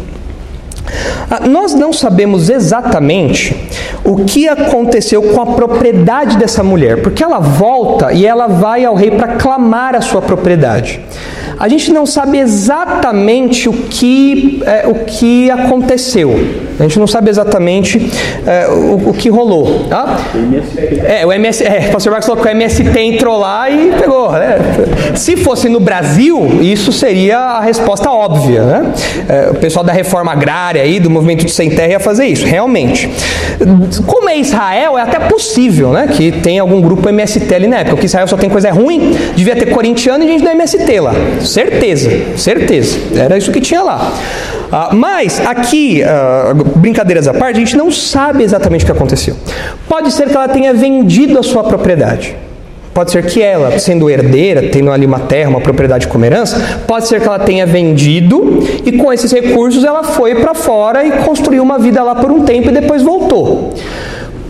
[1.29, 3.57] Ah, nós não sabemos exatamente
[4.05, 8.95] o que aconteceu com a propriedade dessa mulher, porque ela volta e ela vai ao
[8.95, 11.01] rei para clamar a sua propriedade.
[11.61, 16.35] A gente não sabe exatamente o que, é, o que aconteceu.
[16.79, 18.11] A gente não sabe exatamente
[18.47, 19.85] é, o, o, que rolou.
[19.87, 20.17] Tá?
[21.05, 24.33] É, o é, o pastor Marcos falou que o MST entrou lá e pegou.
[24.33, 24.57] Né?
[25.15, 28.63] Se fosse no Brasil, isso seria a resposta óbvia.
[28.63, 28.93] Né?
[29.29, 32.47] É, o pessoal da reforma agrária aí, do movimento de sem terra ia fazer isso,
[32.47, 33.11] realmente.
[34.07, 37.97] Como é Israel, é até possível né, que tenha algum grupo MST ali na época,
[37.97, 41.13] porque Israel só tem coisa ruim, devia ter corintiano e gente do MST lá.
[41.51, 42.97] Certeza, certeza.
[43.17, 44.13] Era isso que tinha lá.
[44.71, 49.35] Ah, mas aqui, ah, brincadeiras à parte, a gente não sabe exatamente o que aconteceu.
[49.89, 52.37] Pode ser que ela tenha vendido a sua propriedade.
[52.95, 57.09] Pode ser que ela, sendo herdeira, tendo ali uma terra, uma propriedade como herança, pode
[57.09, 61.63] ser que ela tenha vendido e com esses recursos ela foi para fora e construiu
[61.63, 63.75] uma vida lá por um tempo e depois voltou.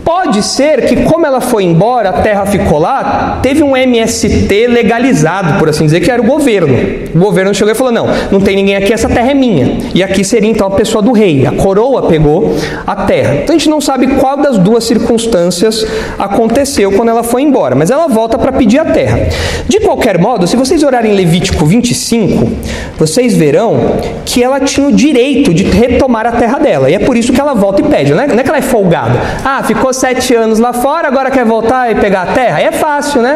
[0.03, 5.59] Pode ser que, como ela foi embora, a terra ficou lá, teve um MST legalizado,
[5.59, 6.75] por assim dizer, que era o governo.
[7.13, 9.77] O governo chegou e falou: não, não tem ninguém aqui, essa terra é minha.
[9.93, 11.45] E aqui seria então a pessoa do rei.
[11.45, 13.35] A coroa pegou a terra.
[13.35, 15.85] Então a gente não sabe qual das duas circunstâncias
[16.17, 19.27] aconteceu quando ela foi embora, mas ela volta para pedir a terra.
[19.67, 22.49] De qualquer modo, se vocês olharem Levítico 25,
[22.97, 26.89] vocês verão que ela tinha o direito de retomar a terra dela.
[26.89, 28.13] E é por isso que ela volta e pede.
[28.13, 29.19] Não é, não é que ela é folgada.
[29.43, 32.61] Ah, ficou ficou sete anos lá fora, agora quer voltar e pegar a terra?
[32.61, 33.35] É fácil, né?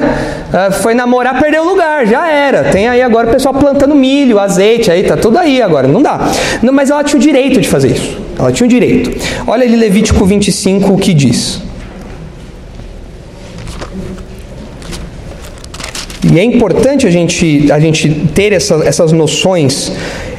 [0.51, 2.65] Ah, foi namorar, perdeu o lugar, já era.
[2.65, 6.31] Tem aí agora o pessoal plantando milho, azeite, aí tá tudo aí agora, não dá.
[6.61, 8.17] Não, mas ela tinha o direito de fazer isso.
[8.39, 9.11] Ela tinha o direito.
[9.45, 11.61] Olha ali Levítico 25 o que diz.
[16.31, 19.91] E é importante a gente, a gente ter essa, essas noções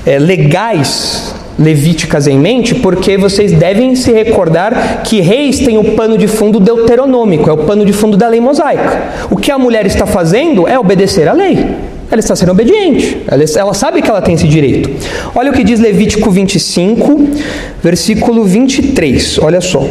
[0.04, 6.18] é, legais levíticas em mente, porque vocês devem se recordar que reis têm o pano
[6.18, 9.02] de fundo deuteronômico, é o pano de fundo da lei mosaica.
[9.30, 11.56] O que a mulher está fazendo é obedecer à lei.
[12.08, 14.88] Ela está sendo obediente, ela, ela sabe que ela tem esse direito.
[15.34, 17.28] Olha o que diz Levítico 25,
[17.82, 19.84] versículo 23, olha só.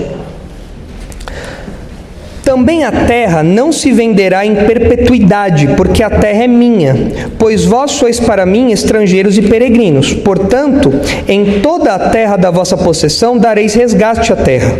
[2.45, 6.95] Também a terra não se venderá em perpetuidade, porque a terra é minha,
[7.39, 10.13] pois vós sois para mim estrangeiros e peregrinos.
[10.13, 10.93] Portanto,
[11.27, 14.77] em toda a terra da vossa possessão dareis resgate à terra.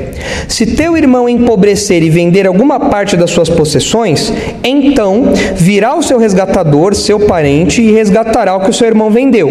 [0.48, 4.32] Se teu irmão empobrecer e vender alguma parte das suas possessões,
[4.64, 9.50] então virá o seu resgatador, seu parente, e resgatará o que o seu irmão vendeu.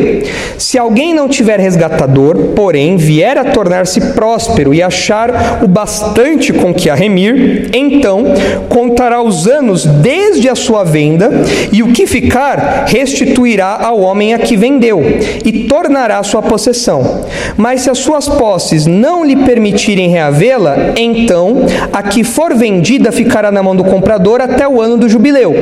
[0.57, 6.73] Se alguém não tiver resgatador, porém vier a tornar-se próspero e achar o bastante com
[6.73, 8.23] que a remir, então então
[8.69, 11.31] contará os anos desde a sua venda,
[11.73, 15.01] e o que ficar restituirá ao homem a que vendeu,
[15.43, 17.25] e tornará sua possessão.
[17.57, 23.51] Mas se as suas posses não lhe permitirem reavê-la, então a que for vendida ficará
[23.51, 25.55] na mão do comprador até o ano do jubileu.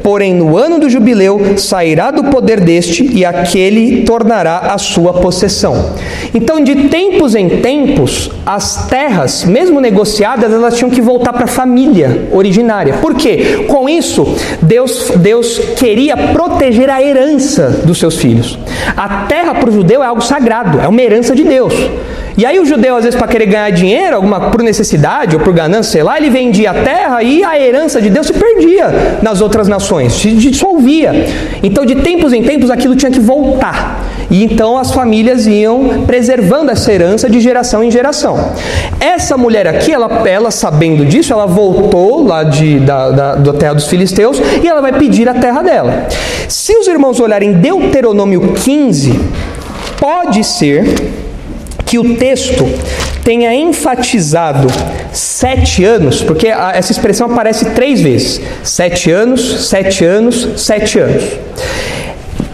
[0.00, 5.94] Porém, no ano do jubileu sairá do poder deste, e aquele tornará a sua possessão.
[6.32, 11.48] Então, de tempos em tempos, as terras, mesmo negociadas, elas tinham que voltar para a
[11.48, 12.94] família família originária.
[12.94, 13.64] Por quê?
[13.66, 18.58] Com isso, Deus, Deus queria proteger a herança dos seus filhos.
[18.96, 21.74] A terra para o judeu é algo sagrado, é uma herança de Deus.
[22.36, 25.52] E aí o judeu, às vezes, para querer ganhar dinheiro, alguma por necessidade ou por
[25.52, 29.40] ganância, sei lá, ele vendia a terra e a herança de Deus se perdia nas
[29.40, 31.26] outras nações, se dissolvia.
[31.62, 34.04] Então, de tempos em tempos, aquilo tinha que voltar.
[34.30, 38.52] E então as famílias iam preservando essa herança de geração em geração.
[39.00, 43.74] Essa mulher aqui, ela, ela sabendo disso, ela voltou lá de, da, da, da terra
[43.74, 46.06] dos filisteus e ela vai pedir a terra dela.
[46.48, 49.18] Se os irmãos olharem Deuteronômio 15,
[49.98, 50.94] pode ser
[51.86, 52.66] que o texto
[53.24, 54.68] tenha enfatizado
[55.12, 61.24] sete anos, porque essa expressão aparece três vezes: sete anos, sete anos, sete anos.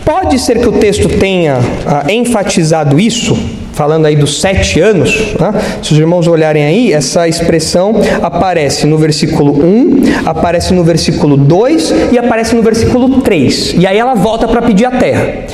[0.04, 3.36] Pode ser que o texto tenha ah, enfatizado isso,
[3.72, 5.34] falando aí dos sete anos.
[5.40, 5.52] Né?
[5.82, 12.12] Se os irmãos olharem aí, essa expressão aparece no versículo 1, aparece no versículo 2
[12.12, 13.76] e aparece no versículo 3.
[13.78, 15.46] E aí ela volta para pedir a terra.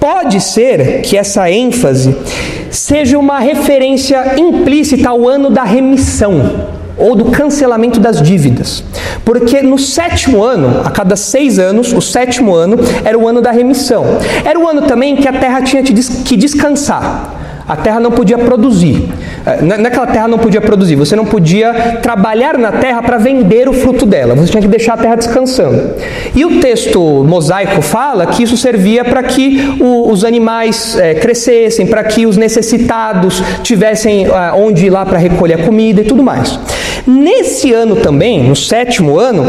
[0.00, 2.16] Pode ser que essa ênfase
[2.70, 8.84] seja uma referência implícita ao ano da remissão ou do cancelamento das dívidas.
[9.24, 13.50] Porque no sétimo ano, a cada seis anos, o sétimo ano era o ano da
[13.50, 14.04] remissão.
[14.44, 17.43] Era o ano também que a terra tinha que descansar.
[17.66, 19.08] A terra não podia produzir.
[19.46, 23.02] É, não é que a terra não podia produzir, você não podia trabalhar na terra
[23.02, 25.94] para vender o fruto dela, você tinha que deixar a terra descansando.
[26.34, 31.86] E o texto mosaico fala que isso servia para que o, os animais é, crescessem,
[31.86, 36.22] para que os necessitados tivessem é, onde ir lá para recolher a comida e tudo
[36.22, 36.58] mais.
[37.06, 39.44] Nesse ano também, no sétimo ano,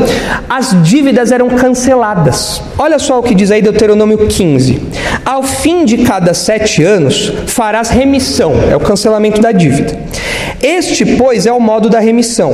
[0.50, 2.62] as dívidas eram canceladas.
[2.78, 4.82] Olha só o que diz aí Deuteronômio 15:
[5.24, 7.90] Ao fim de cada sete anos farás
[8.72, 9.98] é o cancelamento da dívida.
[10.62, 12.54] Este, pois, é o modo da remissão.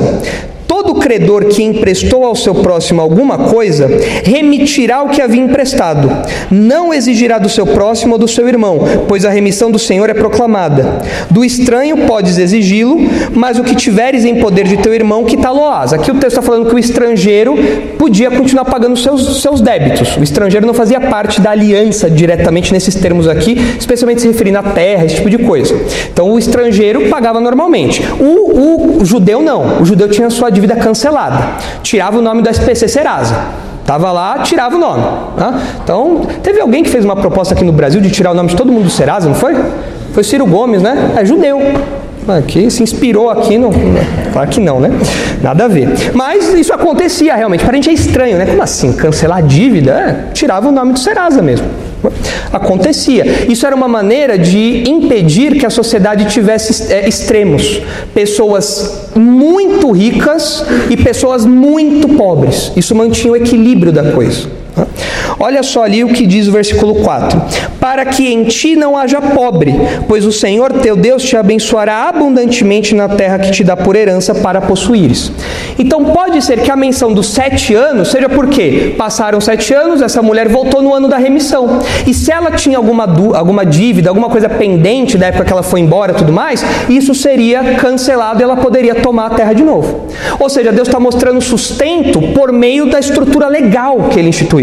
[0.82, 3.88] Todo credor que emprestou ao seu próximo alguma coisa
[4.24, 6.10] remitirá o que havia emprestado.
[6.50, 10.14] Não exigirá do seu próximo ou do seu irmão, pois a remissão do Senhor é
[10.14, 10.98] proclamada.
[11.30, 12.98] Do estranho podes exigi-lo,
[13.32, 15.92] mas o que tiveres em poder de teu irmão, que tal loás.
[15.92, 17.54] Aqui o texto está falando que o estrangeiro
[17.96, 20.16] podia continuar pagando seus, seus débitos.
[20.16, 24.64] O estrangeiro não fazia parte da aliança diretamente nesses termos aqui, especialmente se referindo à
[24.64, 25.80] terra, esse tipo de coisa.
[26.12, 28.02] Então o estrangeiro pagava normalmente.
[28.18, 29.80] O, o judeu não.
[29.80, 31.38] O judeu tinha sua dívida cancelada.
[31.82, 33.36] Tirava o nome do SPC Serasa.
[33.80, 35.02] Estava lá, tirava o nome.
[35.36, 35.62] Né?
[35.82, 38.56] Então, teve alguém que fez uma proposta aqui no Brasil de tirar o nome de
[38.56, 39.56] todo mundo do Serasa, não foi?
[40.12, 41.14] Foi Ciro Gomes, né?
[41.16, 41.60] É judeu.
[42.28, 43.70] Aqui se inspirou aqui, no...
[44.32, 44.90] claro que não, né?
[45.42, 45.88] Nada a ver.
[46.14, 47.64] Mas isso acontecia realmente.
[47.64, 48.46] Para a gente é estranho, né?
[48.46, 48.92] Como assim?
[48.92, 49.92] Cancelar dívida?
[49.92, 51.66] É, tirava o nome do Serasa mesmo.
[52.52, 53.46] Acontecia.
[53.48, 57.80] Isso era uma maneira de impedir que a sociedade tivesse é, extremos.
[58.14, 62.72] Pessoas muito ricas e pessoas muito pobres.
[62.76, 64.48] Isso mantinha o equilíbrio da coisa.
[65.38, 67.42] Olha só ali o que diz o versículo 4:
[67.80, 69.74] Para que em ti não haja pobre,
[70.06, 74.34] pois o Senhor teu Deus te abençoará abundantemente na terra que te dá por herança
[74.34, 75.32] para possuíres.
[75.78, 80.22] Então pode ser que a menção dos sete anos seja porque passaram sete anos, essa
[80.22, 81.80] mulher voltou no ano da remissão.
[82.06, 83.04] E se ela tinha alguma,
[83.34, 87.74] alguma dívida, alguma coisa pendente da época que ela foi embora tudo mais, isso seria
[87.74, 90.06] cancelado e ela poderia tomar a terra de novo.
[90.38, 94.61] Ou seja, Deus está mostrando sustento por meio da estrutura legal que ele instituiu.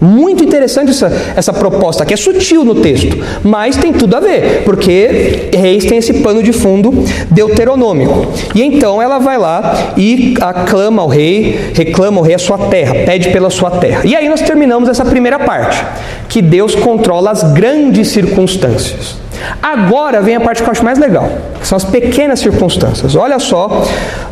[0.00, 4.62] Muito interessante essa, essa proposta aqui, é sutil no texto, mas tem tudo a ver,
[4.64, 8.32] porque Reis tem esse pano de fundo deuteronômico.
[8.54, 12.94] E então ela vai lá e aclama ao rei, reclama ao rei a sua terra,
[13.04, 14.00] pede pela sua terra.
[14.06, 15.84] E aí nós terminamos essa primeira parte,
[16.30, 19.16] que Deus controla as grandes circunstâncias.
[19.62, 21.30] Agora vem a parte que eu acho mais legal,
[21.60, 23.14] que são as pequenas circunstâncias.
[23.14, 23.84] Olha só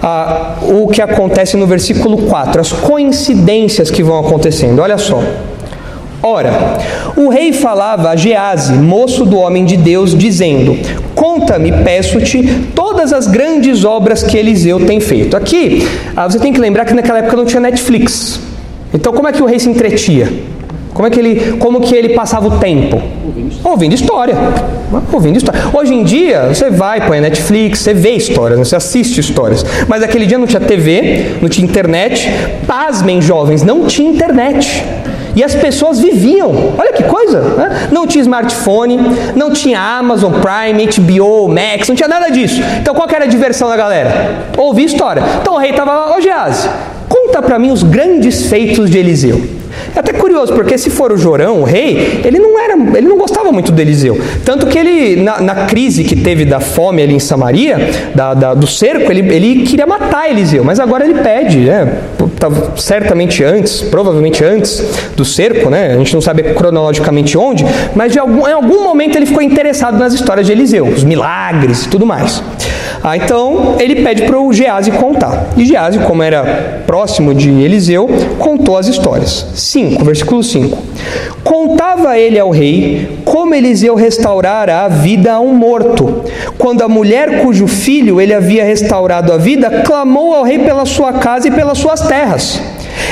[0.03, 4.81] ah, o que acontece no versículo 4, as coincidências que vão acontecendo.
[4.81, 5.23] Olha só.
[6.21, 6.79] Ora,
[7.17, 10.77] o rei falava a Gease, moço do homem de Deus, dizendo:
[11.15, 12.43] Conta-me, peço-te,
[12.75, 15.37] todas as grandes obras que Eliseu tem feito.
[15.37, 15.87] Aqui,
[16.17, 18.41] ah, você tem que lembrar que naquela época não tinha Netflix.
[18.93, 20.29] Então, como é que o rei se entretia?
[20.93, 23.01] Como é que ele, como que ele passava o tempo?
[23.65, 24.35] Ouvindo história.
[25.13, 25.61] Ouvindo história.
[25.73, 29.65] Hoje em dia, você vai, põe a Netflix, você vê histórias, você assiste histórias.
[29.87, 32.29] Mas aquele dia não tinha TV, não tinha internet.
[32.67, 34.85] Pasmem, jovens, não tinha internet.
[35.37, 37.89] E as pessoas viviam, olha que coisa, né?
[37.93, 38.99] não tinha smartphone,
[39.37, 42.61] não tinha Amazon Prime, HBO, Max, não tinha nada disso.
[42.81, 44.47] Então qual era a diversão da galera?
[44.57, 45.23] Ouvir história.
[45.41, 46.69] Então o rei estava lá, ô Gease,
[47.09, 49.58] conta para mim os grandes feitos de Eliseu.
[49.95, 53.17] É até curioso, porque se for o Jorão, o rei, ele não era, ele não
[53.17, 54.19] gostava muito do Eliseu.
[54.45, 58.55] Tanto que ele, na, na crise que teve da fome ali em Samaria, da, da,
[58.55, 61.99] do cerco, ele, ele queria matar Eliseu, mas agora ele pede, né?
[62.77, 64.85] Certamente antes, provavelmente antes
[65.17, 65.93] do cerco, né?
[65.93, 67.65] A gente não sabe cronologicamente onde,
[67.95, 71.85] mas de algum, em algum momento ele ficou interessado nas histórias de Eliseu, os milagres
[71.85, 72.43] e tudo mais.
[73.03, 75.51] Ah, então ele pede para o Gease contar.
[75.57, 79.47] E Gease, como era próximo de Eliseu, contou as histórias.
[79.55, 80.77] 5, versículo 5.
[81.45, 86.25] Contava ele ao rei como Eliseu restaurara a vida a um morto.
[86.59, 91.15] Quando a mulher cujo filho ele havia restaurado a vida clamou ao rei pela sua
[91.15, 92.61] casa e pelas suas terras.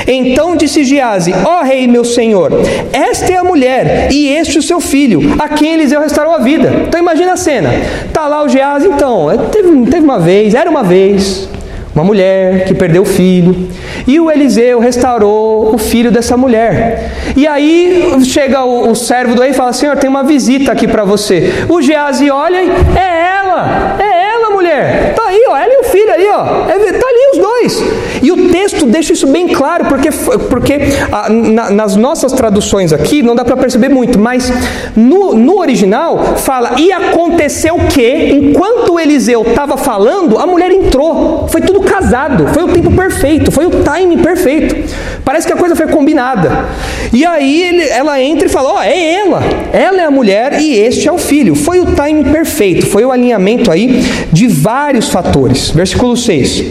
[0.07, 2.51] Então disse Giase: Ó oh, rei, meu senhor,
[2.91, 6.71] esta é a mulher e este o seu filho, a quem Eliseu restaurou a vida.
[6.87, 7.69] Então imagina a cena:
[8.13, 11.47] tá lá o Giase, então, teve, teve uma vez, era uma vez,
[11.93, 13.67] uma mulher que perdeu o filho,
[14.05, 17.11] e o Eliseu restaurou o filho dessa mulher.
[17.35, 20.87] E aí chega o, o servo do rei e fala: Senhor, tem uma visita aqui
[20.87, 21.51] para você.
[21.67, 25.13] O Geazi olha e é ela, é ela, mulher.
[25.15, 26.69] Tá aí, ó, ela e o filho aí, ó.
[26.69, 27.83] É, tá ali os dois.
[28.21, 30.09] E o texto deixa isso bem claro, porque,
[30.49, 30.73] porque
[31.11, 34.51] ah, na, nas nossas traduções aqui não dá para perceber muito, mas
[34.95, 41.47] no, no original fala: e aconteceu que, enquanto Eliseu estava falando, a mulher entrou.
[41.47, 44.93] Foi tudo casado, foi o tempo perfeito, foi o timing perfeito.
[45.23, 46.65] Parece que a coisa foi combinada.
[47.13, 50.59] E aí ele, ela entra e fala: Ó, oh, é ela, ela é a mulher
[50.61, 51.55] e este é o filho.
[51.55, 55.69] Foi o timing perfeito, foi o alinhamento aí de vários fatores.
[55.69, 56.65] Versículo 6: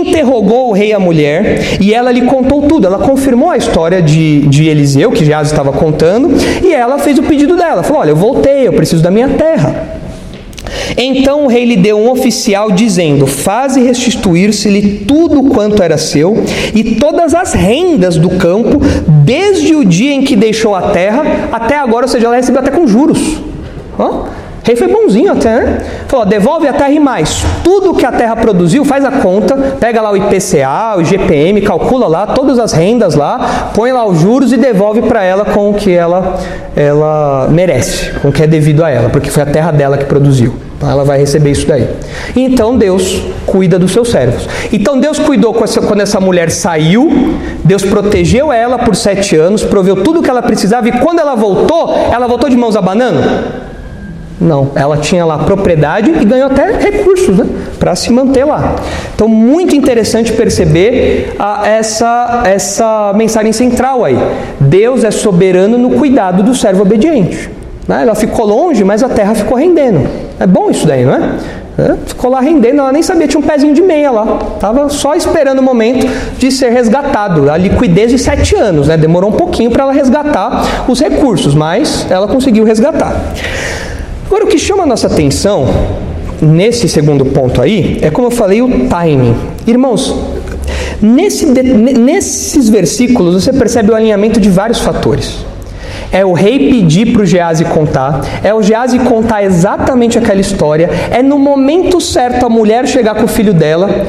[0.00, 2.86] Interrogou o rei a mulher e ela lhe contou tudo.
[2.86, 6.30] Ela confirmou a história de, de Eliseu, que já estava contando,
[6.62, 10.00] e ela fez o pedido dela: falou, Olha, eu voltei, eu preciso da minha terra.
[10.96, 16.42] Então o rei lhe deu um oficial dizendo: Faze restituir-se-lhe tudo quanto era seu
[16.74, 18.80] e todas as rendas do campo,
[19.24, 22.70] desde o dia em que deixou a terra até agora, ou seja, ela recebeu até
[22.70, 23.38] com juros.
[23.98, 24.26] O
[24.62, 25.82] rei foi bonzinho até, né?
[26.10, 27.46] Falou: devolve a terra e mais.
[27.62, 32.08] Tudo que a terra produziu, faz a conta, pega lá o IPCA, o IGPM, calcula
[32.08, 35.74] lá todas as rendas lá, põe lá os juros e devolve para ela com o
[35.74, 36.36] que ela,
[36.74, 40.04] ela merece, com o que é devido a ela, porque foi a terra dela que
[40.04, 40.52] produziu.
[40.82, 41.88] Ela vai receber isso daí.
[42.34, 44.48] Então Deus cuida dos seus servos.
[44.72, 50.18] Então Deus cuidou quando essa mulher saiu, Deus protegeu ela por sete anos, proveu tudo
[50.18, 53.69] o que ela precisava e quando ela voltou, ela voltou de mãos abanando?
[54.40, 57.46] Não, ela tinha lá propriedade e ganhou até recursos né,
[57.78, 58.74] para se manter lá.
[59.14, 64.16] Então, muito interessante perceber ah, essa, essa mensagem central aí.
[64.58, 67.50] Deus é soberano no cuidado do servo obediente.
[67.86, 68.00] Né?
[68.00, 70.08] Ela ficou longe, mas a terra ficou rendendo.
[70.38, 71.34] É bom isso daí, não é?
[71.76, 71.96] é?
[72.06, 74.38] Ficou lá rendendo, ela nem sabia, tinha um pezinho de meia lá.
[74.54, 76.06] Estava só esperando o momento
[76.38, 77.50] de ser resgatado.
[77.50, 78.96] A liquidez de sete anos, né?
[78.96, 83.14] Demorou um pouquinho para ela resgatar os recursos, mas ela conseguiu resgatar.
[84.30, 85.66] Agora, o que chama a nossa atenção
[86.40, 89.34] nesse segundo ponto aí é, como eu falei, o timing.
[89.66, 90.14] Irmãos,
[91.02, 95.44] nesse, nesses versículos você percebe o alinhamento de vários fatores.
[96.12, 100.88] É o rei pedir para o Gease contar, é o Gease contar exatamente aquela história,
[101.10, 104.06] é no momento certo a mulher chegar com o filho dela.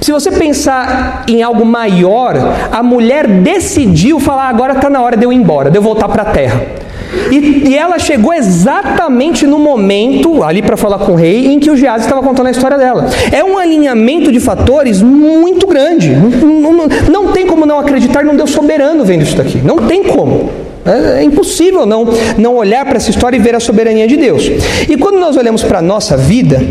[0.00, 2.36] Se você pensar em algo maior,
[2.70, 6.08] a mulher decidiu falar: agora está na hora de eu ir embora, de eu voltar
[6.08, 6.84] para a terra.
[7.30, 11.70] E, e, ela chegou exatamente no momento, ali para falar com o rei, em que
[11.70, 13.08] o Gease estava contando a história dela.
[13.32, 16.10] É um alinhamento de fatores muito grande.
[16.10, 19.58] Não, não, não tem como não acreditar num Deus soberano vendo isso daqui.
[19.58, 20.50] Não tem como.
[20.84, 22.06] É, é impossível não,
[22.36, 24.44] não olhar para essa história e ver a soberania de Deus.
[24.88, 26.62] E quando nós olhamos para a nossa vida,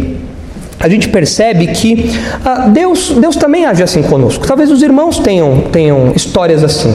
[0.79, 2.11] a gente percebe que
[2.43, 4.45] ah, Deus, Deus também age assim conosco.
[4.45, 6.93] Talvez os irmãos tenham, tenham histórias assim.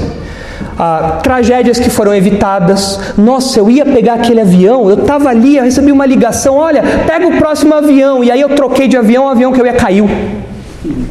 [0.79, 3.01] Ah, tragédias que foram evitadas.
[3.17, 7.27] Nossa, eu ia pegar aquele avião, eu estava ali, eu recebi uma ligação: olha, pega
[7.27, 8.23] o próximo avião.
[8.23, 10.09] E aí eu troquei de avião, o avião que eu ia caiu.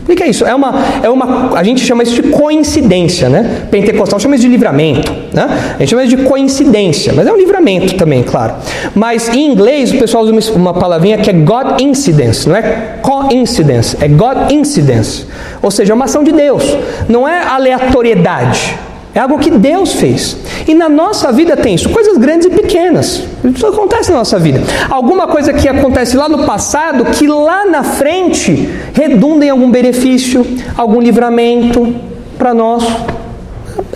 [0.07, 0.45] O que é isso?
[0.45, 3.67] É uma, é uma, a gente chama isso de coincidência, né?
[3.69, 5.75] Pentecostal chama isso de livramento, né?
[5.75, 8.53] A gente chama isso de coincidência, mas é um livramento também, claro.
[8.95, 13.97] Mas em inglês o pessoal usa uma, palavrinha que é God incidence, não é coincidence,
[13.99, 15.25] é God incidence.
[15.61, 16.63] Ou seja, é uma ação de Deus,
[17.09, 18.86] não é aleatoriedade.
[19.17, 20.37] É algo que Deus fez.
[20.67, 23.23] E na nossa vida tem isso, coisas grandes e pequenas.
[23.43, 24.61] Isso acontece na nossa vida.
[24.91, 30.45] Alguma coisa que acontece lá no passado, que lá na frente redunda em algum benefício,
[30.77, 31.95] algum livramento
[32.37, 32.85] para nós.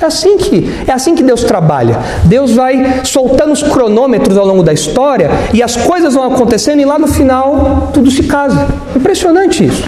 [0.01, 1.99] É assim que é assim que Deus trabalha.
[2.23, 6.85] Deus vai soltando os cronômetros ao longo da história e as coisas vão acontecendo e
[6.85, 8.67] lá no final tudo se casa.
[8.95, 9.87] Impressionante isso.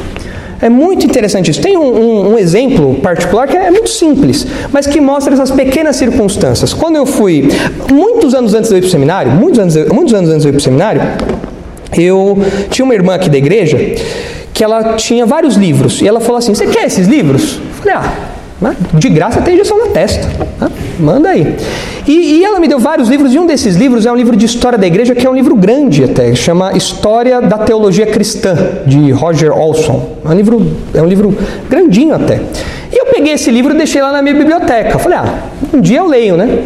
[0.64, 1.62] É muito interessante isso.
[1.62, 5.98] Tem um, um, um, exemplo particular que é muito simples, mas que mostra essas pequenas
[5.98, 6.74] circunstâncias.
[6.74, 7.50] Quando eu fui,
[7.92, 10.48] muitos anos antes de eu ir para o seminário, muitos anos, muitos anos antes de
[10.48, 11.02] eu ir para o seminário,
[11.98, 12.38] eu
[12.70, 13.78] tinha uma irmã aqui da igreja
[14.54, 17.56] que ela tinha vários livros e ela falou assim: Você quer esses livros?
[17.58, 18.14] Eu falei: Ah?
[18.94, 20.26] De graça tem injeção na testa.
[20.62, 20.72] Né?
[20.98, 21.58] Manda aí.
[22.08, 24.46] E, e, ela me deu vários livros, e um desses livros é um livro de
[24.46, 29.12] história da igreja, que é um livro grande até, chama História da Teologia Cristã, de
[29.12, 30.18] Roger Olson.
[30.26, 31.38] É um livro, é um livro
[31.70, 32.42] grandinho até.
[32.92, 35.00] E eu peguei esse livro e deixei lá na minha biblioteca.
[35.00, 35.44] Falei, ah,
[35.74, 36.60] um dia eu leio, né?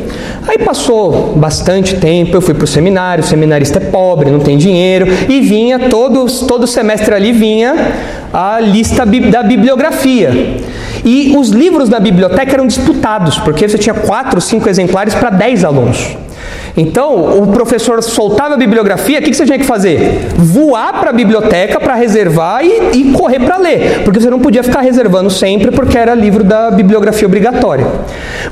[0.48, 4.58] Aí passou bastante tempo, eu fui para o seminário, o seminarista é pobre, não tem
[4.58, 7.76] dinheiro, e vinha, todos, todo semestre ali vinha
[8.34, 10.32] a lista da bibliografia.
[11.04, 15.64] E os livros da biblioteca eram disputados, porque você tinha quatro, cinco exemplares para dez
[15.64, 16.18] alunos.
[16.78, 20.28] Então, o professor soltava a bibliografia, o que você tinha que fazer?
[20.36, 24.62] Voar para a biblioteca para reservar e, e correr para ler, porque você não podia
[24.62, 27.88] ficar reservando sempre, porque era livro da bibliografia obrigatória.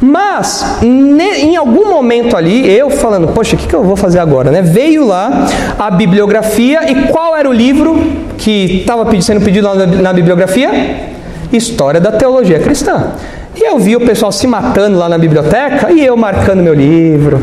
[0.02, 4.50] Mas, em algum momento ali, eu falando, poxa, o que, que eu vou fazer agora?
[4.50, 4.64] Né?
[4.64, 5.46] Veio lá
[5.78, 7.96] a bibliografia e qual era o livro
[8.40, 11.15] que estava sendo pedido na, na bibliografia?
[11.52, 13.12] História da Teologia Cristã.
[13.56, 17.42] E eu vi o pessoal se matando lá na biblioteca e eu marcando meu livro,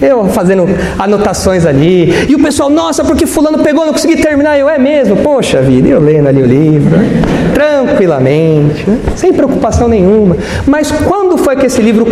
[0.00, 0.64] eu fazendo
[0.98, 2.12] anotações ali.
[2.28, 4.58] E o pessoal, nossa, porque fulano pegou, não consegui terminar.
[4.58, 5.16] Eu, é mesmo?
[5.16, 6.96] Poxa vida, eu lendo ali o livro,
[7.52, 8.86] tranquilamente,
[9.16, 10.36] sem preocupação nenhuma.
[10.66, 12.06] Mas quando foi que esse livro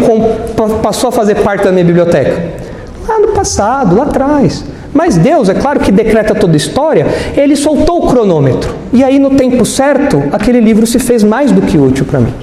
[0.83, 2.43] passou a fazer parte da minha biblioteca?
[3.07, 4.64] Lá no passado, lá atrás.
[4.99, 8.74] Mas Deus, é claro que decreta toda a história, ele soltou o cronômetro.
[8.92, 12.34] E aí, no tempo certo, aquele livro se fez mais do que útil para mim.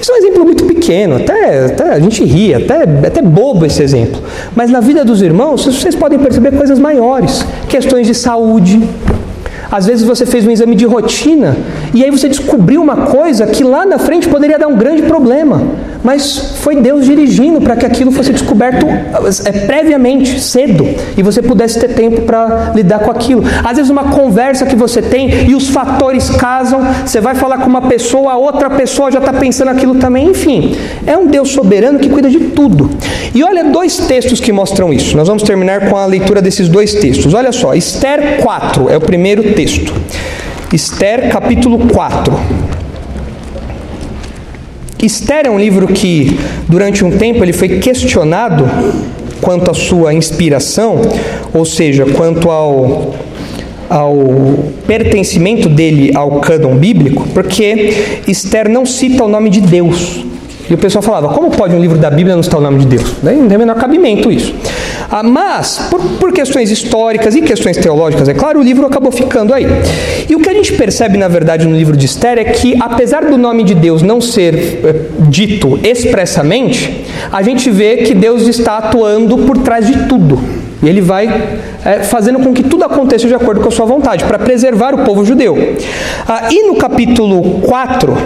[0.00, 3.82] Isso é um exemplo muito pequeno, até, até a gente ri, até, até bobo esse
[3.82, 4.22] exemplo.
[4.54, 8.80] Mas na vida dos irmãos, vocês podem perceber coisas maiores, questões de saúde,
[9.68, 11.56] às vezes você fez um exame de rotina
[11.96, 15.62] e aí você descobriu uma coisa que lá na frente poderia dar um grande problema,
[16.04, 20.86] mas foi Deus dirigindo para que aquilo fosse descoberto é, previamente, cedo,
[21.16, 23.42] e você pudesse ter tempo para lidar com aquilo.
[23.64, 27.66] Às vezes uma conversa que você tem e os fatores casam, você vai falar com
[27.66, 30.76] uma pessoa, a outra pessoa já está pensando aquilo também, enfim.
[31.06, 32.90] É um Deus soberano que cuida de tudo.
[33.34, 35.16] E olha dois textos que mostram isso.
[35.16, 37.32] Nós vamos terminar com a leitura desses dois textos.
[37.32, 39.94] Olha só, Esther 4 é o primeiro texto.
[40.72, 42.34] Esther, capítulo 4.
[45.02, 46.38] Esther é um livro que,
[46.68, 48.68] durante um tempo, ele foi questionado
[49.40, 51.00] quanto à sua inspiração,
[51.54, 53.14] ou seja, quanto ao,
[53.88, 54.16] ao
[54.86, 60.24] pertencimento dele ao cânon bíblico, porque Esther não cita o nome de Deus.
[60.68, 62.86] E o pessoal falava, como pode um livro da Bíblia não citar o nome de
[62.86, 63.14] Deus?
[63.22, 64.52] Daí não tem o menor cabimento isso.
[65.10, 69.54] Ah, mas, por, por, questões históricas e questões teológicas, é claro, o livro acabou ficando
[69.54, 69.66] aí.
[70.28, 73.24] E o que a gente percebe, na verdade, no livro de Esther é que, apesar
[73.24, 74.94] do nome de Deus não ser é,
[75.28, 80.38] dito expressamente, a gente vê que Deus está atuando por trás de tudo.
[80.82, 81.26] E ele vai
[81.84, 85.04] é, fazendo com que tudo aconteça de acordo com a sua vontade, para preservar o
[85.04, 85.56] povo judeu.
[86.26, 88.16] Ah, e no capítulo 4,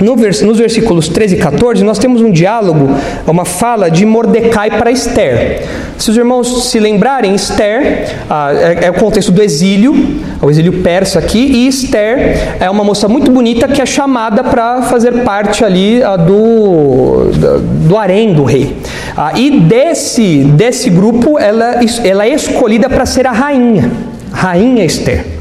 [0.00, 2.88] no vers nos versículos 13 e 14, nós temos um diálogo,
[3.26, 5.62] uma fala de Mordecai para Esther.
[5.96, 9.94] Se os irmãos se lembrarem, Esther ah, é, é, o contexto do exílio,
[10.42, 14.82] o exílio persa aqui, e Esther é uma moça muito bonita que é chamada para
[14.82, 18.76] fazer parte ali ah, do, do, do harém do rei.
[19.16, 23.90] Ah, e desse, desse grupo, ela, ela é escolhida para ser a rainha,
[24.30, 25.35] rainha Esther.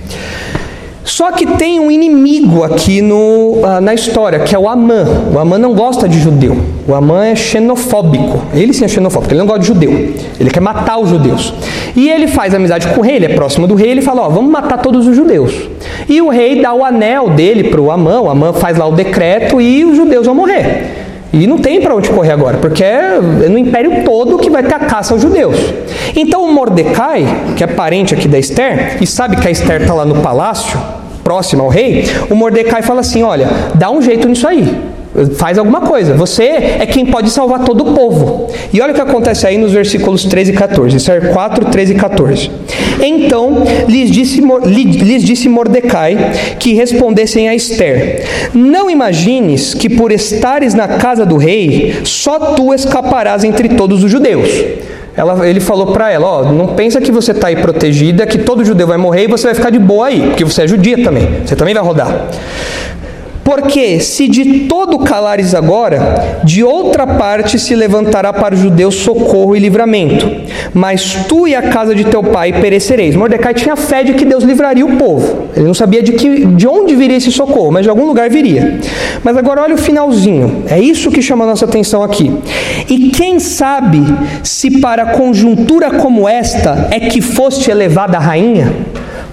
[1.05, 5.05] Só que tem um inimigo aqui no, uh, na história, que é o Amã.
[5.31, 6.57] O Amã não gosta de judeu.
[6.87, 8.41] O Amã é xenofóbico.
[8.53, 9.91] Ele sim é xenofóbico, ele não gosta de judeu.
[10.39, 11.53] Ele quer matar os judeus.
[11.95, 14.29] E ele faz amizade com o rei, ele é próximo do rei, ele fala: Ó,
[14.29, 15.53] vamos matar todos os judeus.
[16.09, 18.91] E o rei dá o anel dele para o Amã, o Amã faz lá o
[18.91, 21.04] decreto e os judeus vão morrer.
[21.35, 24.73] E não tem para onde correr agora, porque é no império todo que vai ter
[24.73, 25.57] a caça aos judeus.
[26.15, 27.25] Então o Mordecai,
[27.57, 30.79] que é parente aqui da Esther, e sabe que a Esther está lá no palácio,
[31.25, 34.94] próximo ao rei, o Mordecai fala assim: olha, dá um jeito nisso aí.
[35.37, 36.13] Faz alguma coisa.
[36.13, 38.51] Você é quem pode salvar todo o povo.
[38.73, 40.97] E olha o que acontece aí nos versículos 13 e 14.
[40.97, 42.51] Isso é 4, 13 e 14.
[43.01, 46.17] Então lhes disse, lhes disse Mordecai
[46.59, 52.73] que respondessem a Esther: Não imagines que por estares na casa do rei, só tu
[52.73, 54.49] escaparás entre todos os judeus.
[55.15, 58.65] Ela, ele falou para ela: Ó, não pensa que você está aí protegida, que todo
[58.65, 61.27] judeu vai morrer e você vai ficar de boa aí, porque você é judia também,
[61.45, 62.27] você também vai rodar.
[63.45, 69.55] Porque se de todo calares agora, de outra parte se levantará para os judeus socorro
[69.55, 70.27] e livramento.
[70.73, 73.15] Mas tu e a casa de teu pai perecereis.
[73.15, 75.49] Mordecai tinha fé de que Deus livraria o povo.
[75.55, 78.79] Ele não sabia de, que, de onde viria esse socorro, mas de algum lugar viria.
[79.23, 80.63] Mas agora olha o finalzinho.
[80.67, 82.35] É isso que chama a nossa atenção aqui.
[82.89, 84.01] E quem sabe
[84.41, 88.73] se para conjuntura como esta é que foste elevada a rainha?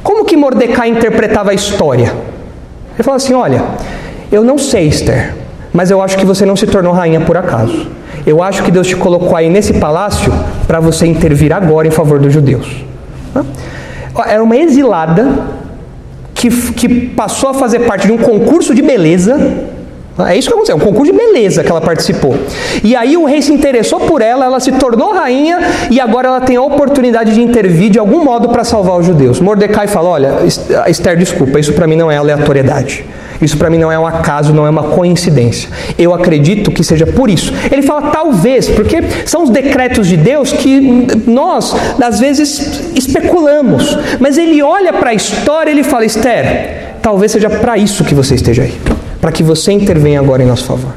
[0.02, 2.12] Como que Mordecai interpretava a história?
[2.94, 3.62] Ele falou assim: olha.
[4.33, 5.35] Eu não sei, Esther,
[5.74, 7.87] mas eu acho que você não se tornou rainha por acaso.
[8.26, 10.33] Eu acho que Deus te colocou aí nesse palácio
[10.66, 12.83] para você intervir agora em favor dos judeus.
[14.26, 15.30] Era uma exilada
[16.35, 19.68] que, que passou a fazer parte de um concurso de beleza.
[20.26, 22.35] É isso que aconteceu, um concurso de beleza que ela participou.
[22.83, 25.59] E aí o rei se interessou por ela, ela se tornou rainha
[25.91, 29.41] e agora ela tem a oportunidade de intervir de algum modo para salvar os judeus.
[29.41, 30.33] Mordecai fala: Olha,
[30.89, 33.05] Esther, desculpa, isso para mim não é aleatoriedade.
[33.45, 35.68] Isso para mim não é um acaso, não é uma coincidência.
[35.99, 37.53] Eu acredito que seja por isso.
[37.70, 43.99] Ele fala talvez, porque são os decretos de Deus que nós, às vezes, especulamos.
[44.20, 48.14] Mas ele olha para a história e ele fala: Esther, talvez seja para isso que
[48.14, 48.74] você esteja aí.
[49.20, 50.93] Para que você intervenha agora em nosso favor.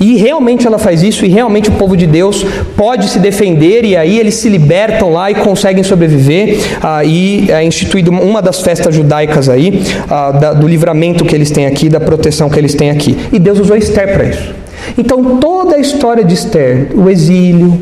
[0.00, 2.42] E realmente ela faz isso, e realmente o povo de Deus
[2.74, 6.56] pode se defender, e aí eles se libertam lá e conseguem sobreviver.
[6.82, 11.50] Ah, e é instituído uma das festas judaicas aí, ah, da, do livramento que eles
[11.50, 13.14] têm aqui, da proteção que eles têm aqui.
[13.30, 14.54] E Deus usou Esther para isso.
[14.96, 17.78] Então toda a história de Esther, o exílio,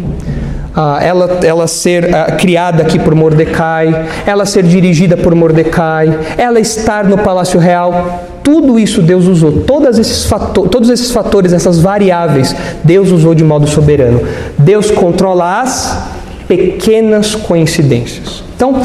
[0.74, 6.60] ah, ela, ela ser ah, criada aqui por Mordecai, ela ser dirigida por Mordecai, ela
[6.60, 11.80] estar no palácio real, tudo isso Deus usou, todos esses, fatores, todos esses fatores, essas
[11.80, 14.20] variáveis, Deus usou de modo soberano.
[14.59, 16.09] Deus controla as
[16.47, 18.43] pequenas coincidências.
[18.57, 18.80] Então,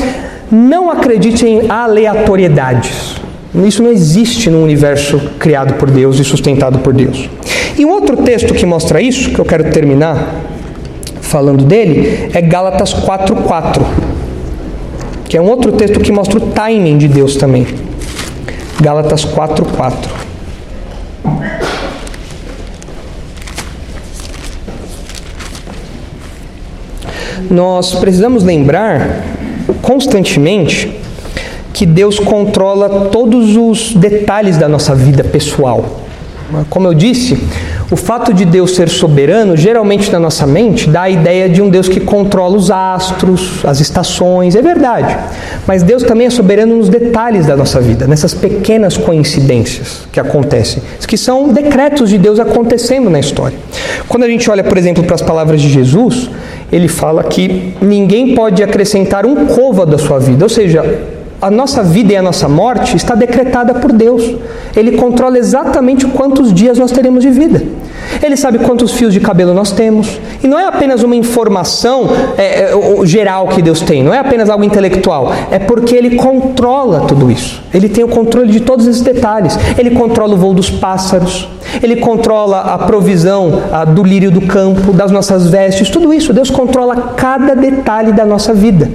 [0.51, 3.16] não acredite em aleatoriedades.
[3.66, 7.30] Isso não existe no universo criado por Deus e sustentado por Deus.
[7.78, 10.41] E um outro texto que mostra isso, que eu quero terminar
[11.22, 13.84] falando dele, é Gálatas 4:4,
[15.26, 17.66] que é um outro texto que mostra o timing de Deus também.
[18.84, 20.09] Gálatas 4:4.
[27.49, 29.23] Nós precisamos lembrar
[29.81, 30.99] constantemente
[31.71, 36.03] que Deus controla todos os detalhes da nossa vida pessoal.
[36.70, 37.38] Como eu disse,
[37.89, 41.70] o fato de Deus ser soberano, geralmente na nossa mente, dá a ideia de um
[41.70, 45.18] Deus que controla os astros, as estações, é verdade.
[45.68, 50.82] Mas Deus também é soberano nos detalhes da nossa vida, nessas pequenas coincidências que acontecem,
[51.08, 53.58] que são decretos de Deus acontecendo na história.
[54.08, 56.30] Quando a gente olha, por exemplo, para as palavras de Jesus,
[56.72, 60.84] ele fala que ninguém pode acrescentar um côvado à sua vida, ou seja,
[61.43, 64.23] a nossa vida e a nossa morte está decretada por Deus.
[64.73, 67.61] Ele controla exatamente quantos dias nós teremos de vida.
[68.21, 70.19] Ele sabe quantos fios de cabelo nós temos.
[70.41, 74.49] E não é apenas uma informação é, é, geral que Deus tem, não é apenas
[74.49, 75.33] algo intelectual.
[75.51, 77.61] É porque Ele controla tudo isso.
[77.73, 79.59] Ele tem o controle de todos esses detalhes.
[79.77, 81.49] Ele controla o voo dos pássaros.
[81.81, 85.89] Ele controla a provisão a, do lírio do campo, das nossas vestes.
[85.89, 86.31] Tudo isso.
[86.31, 88.89] Deus controla cada detalhe da nossa vida.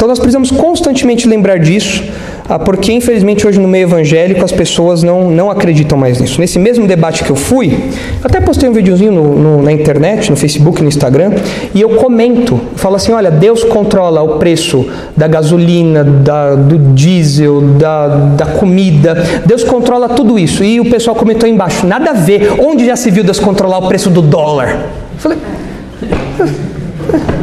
[0.00, 2.02] Então nós precisamos constantemente lembrar disso,
[2.48, 6.40] ah, porque infelizmente hoje no meio evangélico as pessoas não, não acreditam mais nisso.
[6.40, 7.78] Nesse mesmo debate que eu fui,
[8.24, 11.32] até postei um videozinho no, no, na internet, no Facebook, no Instagram,
[11.74, 17.60] e eu comento, falo assim, olha, Deus controla o preço da gasolina, da, do diesel,
[17.60, 20.64] da, da comida, Deus controla tudo isso.
[20.64, 23.86] E o pessoal comentou embaixo, nada a ver, onde já se viu Deus controlar o
[23.86, 24.86] preço do dólar?
[25.12, 25.38] Eu falei,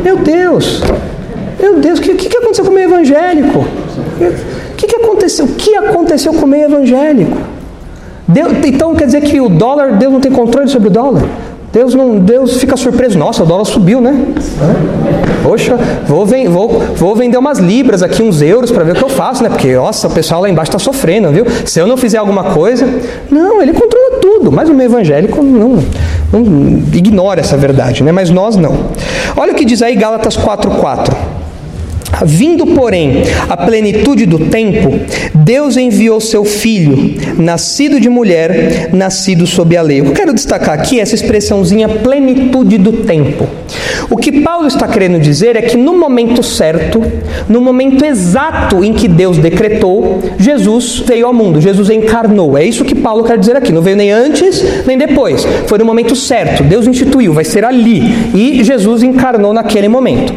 [0.04, 0.82] meu Deus,
[1.60, 3.60] meu Deus, o que, que aconteceu com o meio evangélico?
[3.60, 5.46] O que, que aconteceu?
[5.46, 7.38] O que aconteceu com o meio evangélico?
[8.28, 11.24] Deus, então quer dizer que o dólar, Deus não tem controle sobre o dólar?
[11.72, 13.18] Deus não, Deus fica surpreso.
[13.18, 14.14] Nossa, o dólar subiu, né?
[15.44, 15.78] Poxa,
[16.08, 19.44] vou, vou, vou vender umas libras aqui, uns euros, para ver o que eu faço,
[19.44, 19.50] né?
[19.50, 21.46] Porque, nossa, o pessoal lá embaixo está sofrendo, viu?
[21.66, 22.88] Se eu não fizer alguma coisa.
[23.30, 24.52] Não, ele controla tudo.
[24.52, 25.84] Mas o meio evangélico não,
[26.32, 26.42] não
[26.94, 28.12] ignora essa verdade, né?
[28.12, 28.76] Mas nós não.
[29.36, 31.37] Olha o que diz aí Gálatas 4,4.
[32.26, 35.00] Vindo, porém, a plenitude do tempo,
[35.34, 40.00] Deus enviou seu filho, nascido de mulher, nascido sob a lei.
[40.00, 43.48] Eu quero destacar aqui essa expressãozinha plenitude do tempo.
[44.10, 47.02] O que Paulo está querendo dizer é que no momento certo,
[47.48, 52.58] no momento exato em que Deus decretou, Jesus veio ao mundo, Jesus encarnou.
[52.58, 53.72] É isso que Paulo quer dizer aqui.
[53.72, 55.46] Não veio nem antes, nem depois.
[55.68, 56.64] Foi no momento certo.
[56.64, 58.02] Deus instituiu, vai ser ali.
[58.34, 60.34] E Jesus encarnou naquele momento.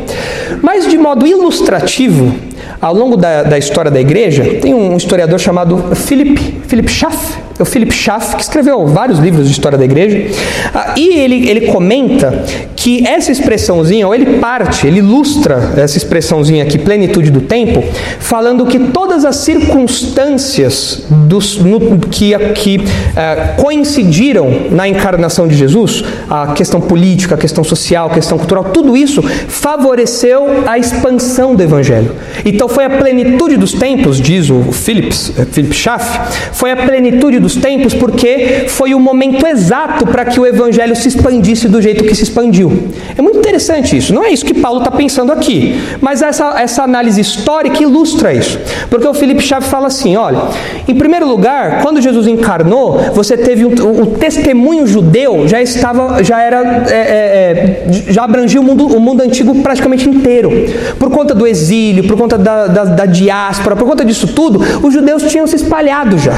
[0.62, 2.34] Mas de modo ilustrativo,
[2.80, 7.66] ao longo da, da história da igreja, tem um historiador chamado Philip, Philip Schaff, o
[7.66, 10.30] Philip Schaff, que escreveu vários livros de história da igreja,
[10.74, 12.44] ah, e ele, ele comenta
[12.76, 17.84] que essa expressãozinha, ou ele parte, ele ilustra essa expressãozinha aqui, plenitude do tempo,
[18.18, 26.02] falando que todas as circunstâncias dos, no, que, que uh, coincidiram na encarnação de Jesus,
[26.28, 31.62] a questão política, a questão social, a questão cultural, tudo isso favoreceu a expansão do
[31.62, 32.14] evangelho.
[32.44, 37.49] Então foi a plenitude dos tempos, diz o eh, Philip Schaff, foi a plenitude dos
[37.57, 42.14] tempos porque foi o momento exato para que o evangelho se expandisse do jeito que
[42.14, 42.88] se expandiu.
[43.16, 44.14] É muito interessante isso.
[44.14, 48.59] Não é isso que Paulo está pensando aqui, mas essa, essa análise histórica ilustra isso.
[48.88, 50.40] Porque o Felipe Chave fala assim: olha,
[50.86, 56.22] em primeiro lugar, quando Jesus encarnou, você teve um, o, o testemunho judeu já estava,
[56.22, 60.51] já era, é, é, é, já abrangia o mundo, o mundo antigo praticamente inteiro.
[60.98, 64.92] Por conta do exílio, por conta da, da, da diáspora, por conta disso tudo, os
[64.92, 66.36] judeus tinham se espalhado já.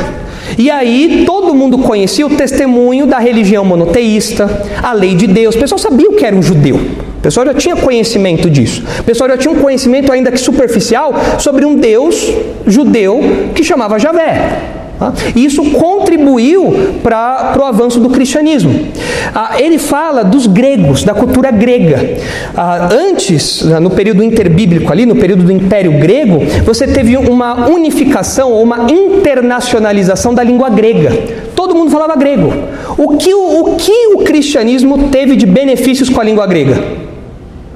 [0.59, 4.49] E aí todo mundo conhecia o testemunho da religião monoteísta,
[4.83, 5.55] a lei de Deus.
[5.55, 6.77] O pessoal sabia o que era um judeu.
[6.77, 8.83] O pessoal já tinha conhecimento disso.
[9.01, 12.33] O pessoal já tinha um conhecimento, ainda que superficial, sobre um Deus
[12.67, 13.21] judeu
[13.55, 14.82] que chamava Javé.
[15.03, 15.13] Tá?
[15.35, 18.87] E isso contribuiu para o avanço do cristianismo.
[19.35, 22.19] Ah, ele fala dos gregos, da cultura grega.
[22.57, 28.53] Ah, antes, no período interbíblico ali, no período do Império Grego, você teve uma unificação
[28.53, 31.11] ou uma internacionalização da língua grega.
[31.57, 32.53] Todo mundo falava grego.
[32.97, 36.81] O que o, o que o cristianismo teve de benefícios com a língua grega?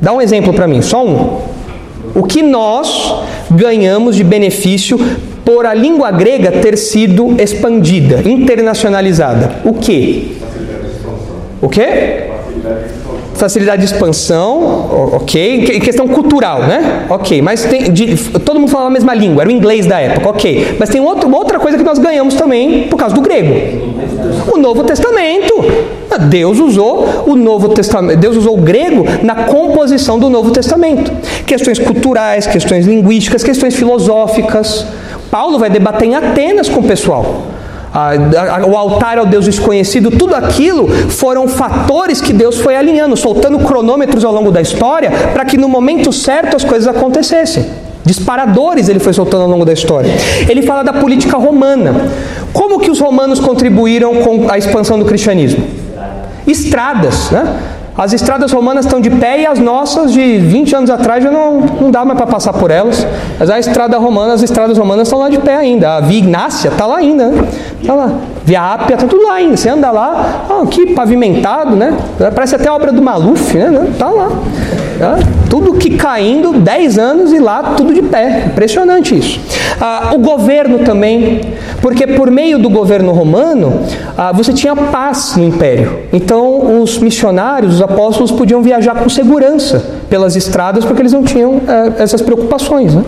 [0.00, 1.40] Dá um exemplo para mim, só um.
[2.14, 3.16] O que nós
[3.50, 4.96] ganhamos de benefício
[5.46, 9.60] por a língua grega ter sido expandida, internacionalizada.
[9.64, 10.38] O que?
[11.62, 12.24] O quê?
[13.34, 15.78] Facilidade de expansão, ok.
[15.80, 17.06] Questão cultural, né?
[17.08, 17.40] Ok.
[17.42, 20.76] Mas tem, de, todo mundo falava a mesma língua, era o inglês da época, ok.
[20.80, 23.54] Mas tem outro, outra coisa que nós ganhamos também por causa do grego:
[24.52, 25.54] o Novo Testamento.
[26.30, 31.12] Deus usou o Novo Testamento, Deus usou o grego na composição do Novo Testamento.
[31.44, 34.86] Questões culturais, questões linguísticas, questões filosóficas.
[35.30, 37.46] Paulo vai debater em Atenas com o pessoal.
[38.68, 44.24] o altar ao Deus desconhecido, tudo aquilo foram fatores que Deus foi alinhando, soltando cronômetros
[44.24, 47.64] ao longo da história para que no momento certo as coisas acontecessem.
[48.04, 50.10] Disparadores ele foi soltando ao longo da história.
[50.48, 51.92] Ele fala da política romana.
[52.52, 55.66] Como que os romanos contribuíram com a expansão do cristianismo?
[56.46, 57.58] Estradas, né?
[57.96, 61.60] As estradas romanas estão de pé e as nossas de 20 anos atrás já não,
[61.80, 63.06] não dá mais para passar por elas.
[63.38, 65.96] Mas a estrada romana, as estradas romanas estão lá de pé ainda.
[65.96, 67.32] A Via Ignácia está lá ainda.
[67.80, 68.12] Está lá.
[68.44, 69.56] Via Ápia está tudo lá ainda.
[69.56, 71.96] Você anda lá, oh, aqui pavimentado, né?
[72.34, 73.88] Parece até obra do Maluf, né?
[73.90, 74.28] Está lá.
[74.98, 75.18] Tá?
[75.50, 78.46] Tudo que caindo, 10 anos e lá tudo de pé.
[78.46, 79.40] Impressionante isso.
[79.80, 81.40] Ah, o governo também,
[81.82, 83.80] porque por meio do governo romano,
[84.16, 86.00] ah, você tinha paz no império.
[86.12, 91.60] Então os missionários, os apóstolos podiam viajar com segurança pelas estradas porque eles não tinham
[91.66, 92.94] eh, essas preocupações.
[92.94, 93.04] Né?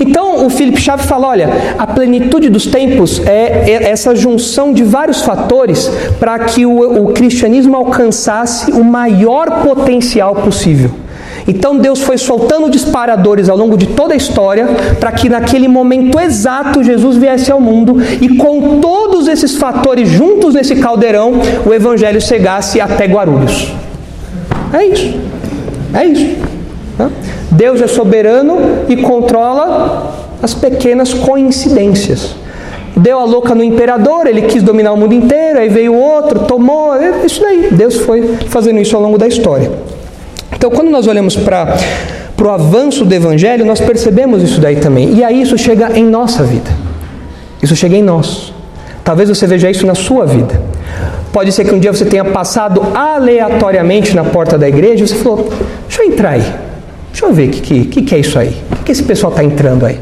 [0.00, 4.82] Então o Philip Chave fala: olha, a plenitude dos tempos é, é essa junção de
[4.82, 10.90] vários fatores para que o, o cristianismo alcançasse o maior potencial possível.
[11.46, 14.66] Então Deus foi soltando disparadores ao longo de toda a história
[15.00, 20.54] para que naquele momento exato Jesus viesse ao mundo e com todos esses fatores juntos
[20.54, 21.32] nesse caldeirão
[21.66, 23.72] o evangelho chegasse até Guarulhos.
[24.72, 25.20] É isso.
[25.94, 26.36] É isso.
[27.50, 28.56] Deus é soberano
[28.88, 32.34] e controla as pequenas coincidências.
[32.96, 36.94] Deu a louca no imperador, ele quis dominar o mundo inteiro, aí veio outro, tomou,
[36.94, 37.68] é isso daí.
[37.70, 39.70] Deus foi fazendo isso ao longo da história.
[40.62, 41.76] Então, quando nós olhamos para
[42.40, 45.12] o avanço do Evangelho, nós percebemos isso daí também.
[45.12, 46.70] E aí isso chega em nossa vida.
[47.60, 48.54] Isso chega em nós.
[49.02, 50.62] Talvez você veja isso na sua vida.
[51.32, 55.16] Pode ser que um dia você tenha passado aleatoriamente na porta da igreja e você
[55.16, 55.52] falou:
[55.88, 56.44] Deixa eu entrar aí.
[57.10, 58.56] Deixa eu ver o que, que, que é isso aí.
[58.70, 59.98] O que, esse pessoal está entrando aí?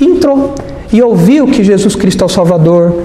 [0.00, 0.54] E entrou.
[0.90, 3.02] E ouviu que Jesus Cristo é o Salvador,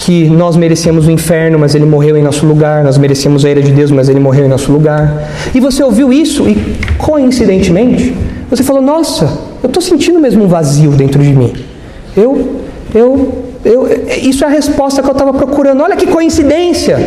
[0.00, 3.60] que nós merecíamos o inferno, mas ele morreu em nosso lugar, nós merecíamos a ira
[3.60, 5.28] de Deus, mas ele morreu em nosso lugar.
[5.54, 6.56] E você ouviu isso e,
[6.96, 8.16] coincidentemente,
[8.48, 9.30] você falou: Nossa,
[9.62, 11.52] eu estou sentindo mesmo um vazio dentro de mim.
[12.16, 12.62] Eu,
[12.94, 13.88] eu, eu,
[14.22, 15.82] isso é a resposta que eu estava procurando.
[15.82, 16.98] Olha que coincidência!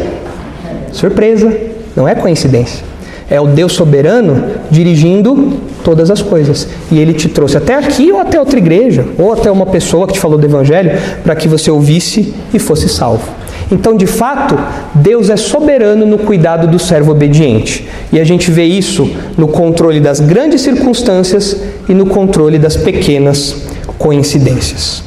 [0.91, 1.52] Surpresa,
[1.96, 2.86] não é coincidência.
[3.30, 5.53] É o Deus soberano dirigindo
[5.84, 6.67] todas as coisas.
[6.91, 10.13] E ele te trouxe até aqui ou até outra igreja, ou até uma pessoa que
[10.13, 10.91] te falou do evangelho,
[11.24, 13.43] para que você ouvisse e fosse salvo.
[13.71, 14.57] Então, de fato,
[14.93, 17.88] Deus é soberano no cuidado do servo obediente.
[18.11, 21.57] E a gente vê isso no controle das grandes circunstâncias
[21.88, 23.55] e no controle das pequenas
[23.97, 25.03] coincidências.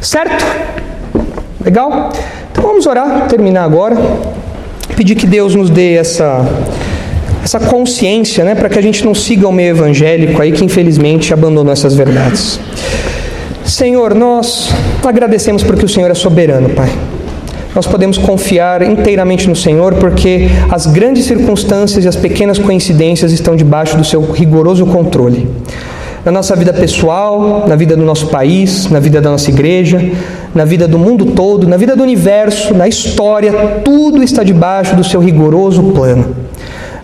[0.00, 0.44] Certo?
[1.62, 2.10] Legal?
[2.50, 3.96] Então vamos orar, terminar agora.
[4.96, 6.46] Pedir que Deus nos dê essa
[7.42, 11.32] essa consciência, né, para que a gente não siga o meio evangélico aí que infelizmente
[11.32, 12.60] abandonou essas verdades.
[13.64, 14.70] Senhor, nós
[15.04, 16.90] agradecemos porque o Senhor é soberano, Pai.
[17.74, 23.54] Nós podemos confiar inteiramente no Senhor porque as grandes circunstâncias e as pequenas coincidências estão
[23.54, 25.48] debaixo do seu rigoroso controle.
[26.24, 30.10] Na nossa vida pessoal, na vida do nosso país, na vida da nossa igreja,
[30.54, 33.52] na vida do mundo todo, na vida do universo, na história,
[33.84, 36.50] tudo está debaixo do seu rigoroso plano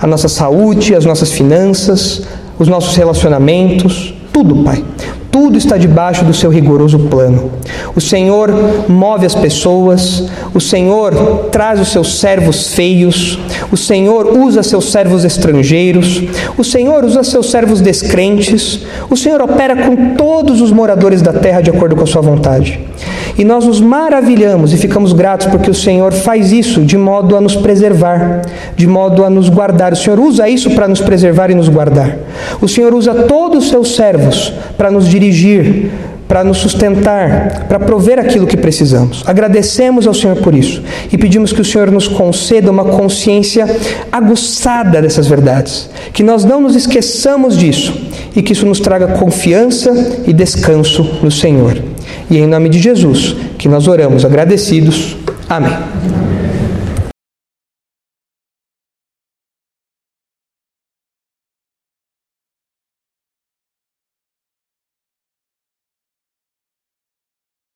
[0.01, 2.23] a nossa saúde, as nossas finanças,
[2.59, 4.85] os nossos relacionamentos, tudo, Pai.
[5.31, 7.51] Tudo está debaixo do seu rigoroso plano.
[7.95, 8.51] O Senhor
[8.89, 10.25] move as pessoas,
[10.55, 13.39] o Senhor traz os seus servos feios,
[13.71, 16.23] o Senhor usa seus servos estrangeiros,
[16.57, 18.81] o Senhor usa seus servos descrentes,
[19.11, 22.81] o Senhor opera com todos os moradores da terra de acordo com a sua vontade.
[23.39, 27.41] E nós nos maravilhamos e ficamos gratos porque o Senhor faz isso de modo a
[27.41, 28.43] nos preservar,
[28.75, 29.93] de modo a nos guardar.
[29.93, 32.17] O Senhor usa isso para nos preservar e nos guardar.
[32.61, 35.91] O Senhor usa todos os seus servos para nos dirigir,
[36.29, 39.23] para nos sustentar, para prover aquilo que precisamos.
[39.27, 43.67] Agradecemos ao Senhor por isso e pedimos que o Senhor nos conceda uma consciência
[44.11, 47.95] aguçada dessas verdades, que nós não nos esqueçamos disso
[48.35, 51.77] e que isso nos traga confiança e descanso no Senhor.
[52.31, 55.17] E é em nome de Jesus que nós oramos agradecidos.
[55.49, 56.46] Amém.